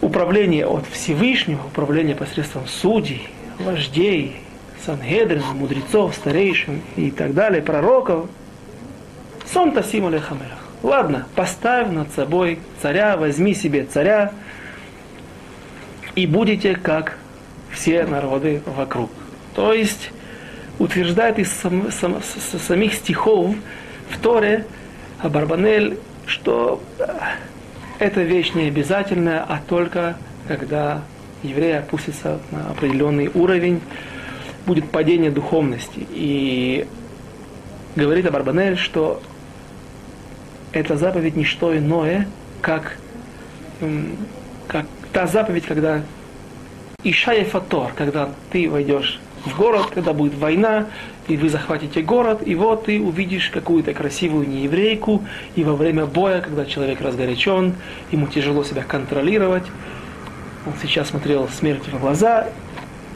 [0.02, 3.28] управление от Всевышнего, управление посредством судей,
[3.60, 4.38] вождей,
[4.86, 8.30] Сангедрина, мудрецов, старейшин и так далее, пророков,
[9.52, 10.60] сон тасим алехамерах.
[10.84, 14.32] Ладно, поставь над собой царя, возьми себе царя,
[16.14, 17.18] и будете как
[17.72, 19.10] все народы вокруг.
[19.56, 20.12] То есть
[20.80, 23.56] утверждает из сам, сам, самих стихов
[24.10, 24.66] в Торе
[25.20, 26.82] Абарбанель, что
[28.00, 30.18] эта вещь не обязательная, а только
[30.48, 31.04] когда
[31.44, 33.82] еврей опустится на определенный уровень,
[34.66, 36.06] будет падение духовности.
[36.10, 36.88] И
[37.96, 39.22] говорит Абарбанель, что
[40.72, 42.28] эта заповедь не что иное,
[42.62, 42.98] как,
[44.68, 46.02] как та заповедь, когда
[47.04, 50.88] Ишая Фатор, когда ты войдешь в город, когда будет война,
[51.28, 55.24] и вы захватите город, и вот ты увидишь какую-то красивую нееврейку,
[55.56, 57.76] и во время боя, когда человек разгорячен,
[58.12, 59.66] ему тяжело себя контролировать,
[60.66, 62.48] он сейчас смотрел смерть в глаза,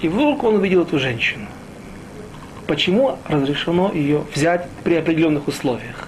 [0.01, 1.47] и вдруг он увидел эту женщину.
[2.67, 6.07] Почему разрешено ее взять при определенных условиях?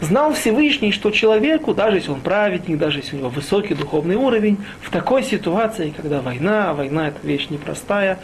[0.00, 4.56] Знал Всевышний, что человеку, даже если он праведник, даже если у него высокий духовный уровень,
[4.80, 8.18] в такой ситуации, когда война, а война это вещь непростая,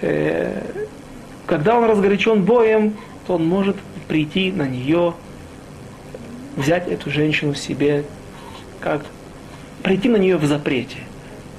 [0.00, 2.96] когда он разгорячен боем,
[3.26, 3.76] то он может
[4.08, 5.14] прийти на нее,
[6.56, 8.04] взять эту женщину себе,
[8.80, 9.02] как
[9.82, 10.98] прийти на нее в запрете.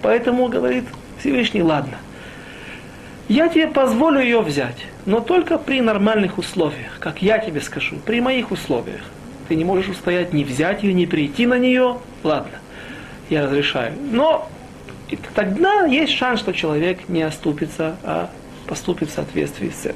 [0.01, 0.85] Поэтому говорит
[1.19, 1.97] Всевышний, ладно,
[3.27, 8.19] я тебе позволю ее взять, но только при нормальных условиях, как я тебе скажу, при
[8.19, 9.01] моих условиях
[9.47, 12.57] ты не можешь устоять, не взять ее, не прийти на нее, ладно,
[13.29, 13.93] я разрешаю.
[14.11, 14.49] Но
[15.33, 18.29] тогда есть шанс, что человек не оступится, а
[18.67, 19.93] поступит в соответствии с,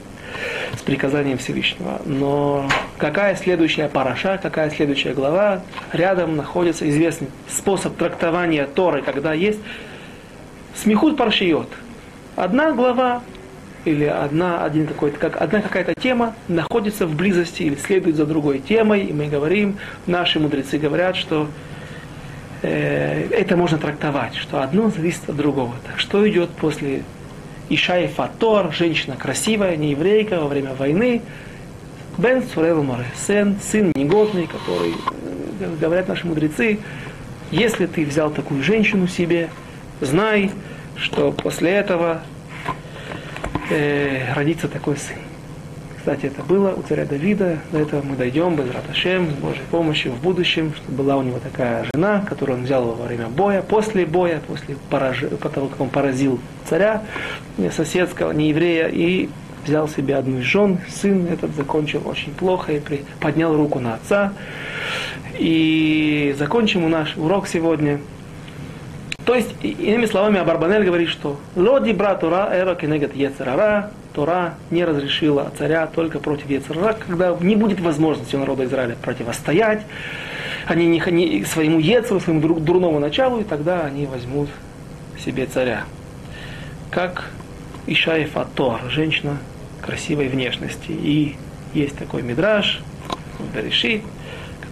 [0.78, 2.02] с приказанием Всевышнего.
[2.06, 5.62] Но какая следующая параша, какая следующая глава,
[5.94, 9.60] рядом находится известный способ трактования Торы, когда есть
[10.76, 11.70] смехут паршиот.
[12.36, 13.24] Одна глава
[13.86, 18.60] или одна, один какой как, одна какая-то тема находится в близости или следует за другой
[18.60, 21.48] темой, и мы говорим, наши мудрецы говорят, что
[22.62, 25.74] э, это можно трактовать, что одно зависит от другого.
[25.86, 27.04] Так что идет после
[27.70, 31.22] Ишай Фатор, женщина красивая, не еврейка во время войны,
[32.18, 34.94] Бен Сурел Море, сын, сын негодный, который,
[35.60, 36.80] э, говорят наши мудрецы,
[37.52, 39.50] если ты взял такую женщину себе,
[40.02, 40.52] знай,
[40.98, 42.22] что после этого
[43.70, 45.18] э, родится такой сын.
[46.06, 50.12] Кстати, это было у царя Давида, до этого мы дойдем без Раташем, с Божьей помощью
[50.12, 54.40] в будущем, была у него такая жена, которую он взял во время боя, после боя,
[54.46, 55.24] после пораж...
[55.52, 56.40] того, как он поразил
[56.70, 57.02] царя
[57.76, 59.30] соседского, не еврея, и
[59.66, 63.04] взял себе одну из жен, сын этот закончил очень плохо и при...
[63.20, 64.34] поднял руку на отца.
[65.40, 68.00] И закончим наш урок сегодня–
[69.26, 74.86] то есть, иными словами, Абарбанель говорит, что «Лоди бра Тора эра кенегат Ецерара» Тора не
[74.86, 79.82] разрешила царя только против Ецерара, когда не будет возможности у народа Израиля противостоять,
[80.66, 84.50] они не, не своему Ецеру, своему дурному началу, и тогда они возьмут
[85.24, 85.84] себе царя.
[86.90, 87.30] Как
[87.88, 89.38] Ишаев Атор, женщина
[89.82, 90.92] красивой внешности.
[90.92, 91.36] И
[91.74, 92.82] есть такой мидраж,
[93.54, 94.02] Берешит,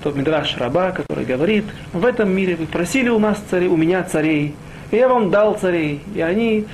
[0.04, 4.04] тот Мидраш Раба, который говорит, в этом мире вы просили у нас царей, у меня
[4.04, 4.56] царей,
[4.92, 6.66] и я вам дал царей, и они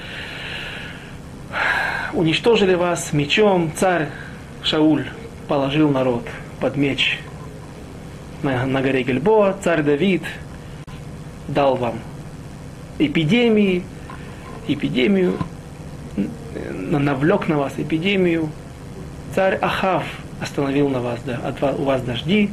[2.19, 4.09] уничтожили вас мечом, царь
[4.61, 5.05] Шауль
[5.47, 6.27] положил народ
[6.59, 7.17] под меч
[8.43, 10.23] на, на горе Гельбоа, царь Давид
[11.47, 11.95] дал вам
[12.99, 13.83] эпидемии,
[14.67, 15.37] эпидемию,
[16.73, 18.49] навлек на вас эпидемию,
[19.33, 20.03] царь Ахав
[20.41, 22.49] остановил на вас, да, от, у вас дожди,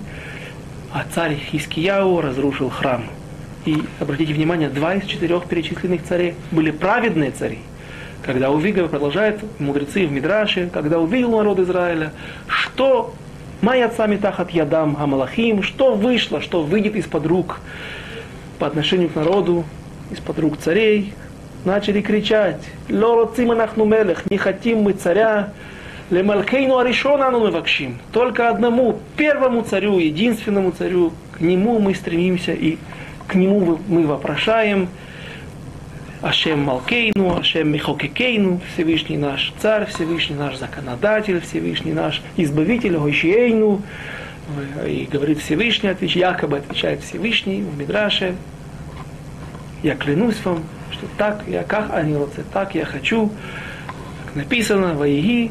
[0.93, 3.05] а царь Хискияу разрушил храм.
[3.65, 7.59] И обратите внимание, два из четырех перечисленных царей были праведные цари.
[8.23, 12.13] Когда увидел, продолжает мудрецы в Мидраше, когда увидел народ Израиля,
[12.49, 13.15] что
[13.61, 17.61] моя отцами тахат ядам амалахим, что вышло, что выйдет из-под рук
[18.59, 19.65] по отношению к народу,
[20.11, 21.15] из-под рук царей,
[21.65, 25.53] начали кричать, «Лороцим анахну мелех, не хотим мы царя,
[26.11, 27.99] Лемалкейну Аришона ну вакшим.
[28.13, 32.79] Только одному, первому царю, единственному царю, к нему мы стремимся и
[33.27, 34.89] к нему мы вопрошаем.
[36.23, 43.83] Ашем Малкейну, Ашем Михокекейну, Всевышний наш царь, Всевышний наш законодатель, Всевышний наш избавитель, Гойшиейну.
[44.87, 48.37] И говорит Всевышний, отвечает, якобы отвечает Всевышний в Мидраше.
[49.83, 52.17] Я клянусь вам, что так, я как они
[52.53, 53.31] так я хочу,
[54.25, 55.51] как написано, Ваиги,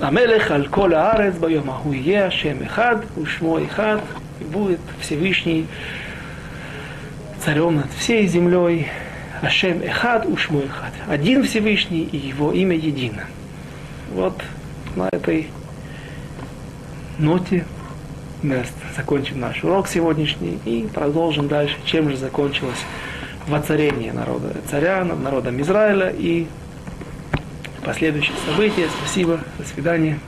[0.00, 4.02] Амелех аль кола арец байом ахуе Ашем эхад, ушмо эхад,
[4.40, 5.66] и будет Всевышний
[7.44, 8.88] царем над всей землей,
[9.42, 10.92] Ашем эхад, ушмо эхад.
[11.08, 13.24] Один Всевышний, и его имя едино.
[14.12, 14.42] Вот
[14.94, 15.48] на этой
[17.18, 17.66] ноте
[18.42, 18.64] мы
[18.96, 22.78] закончим наш урок сегодняшний и продолжим дальше, чем же закончилось
[23.46, 26.46] воцарение народа царя народом Израиля и
[27.84, 28.88] последующие события.
[29.00, 30.18] Спасибо, до свидания.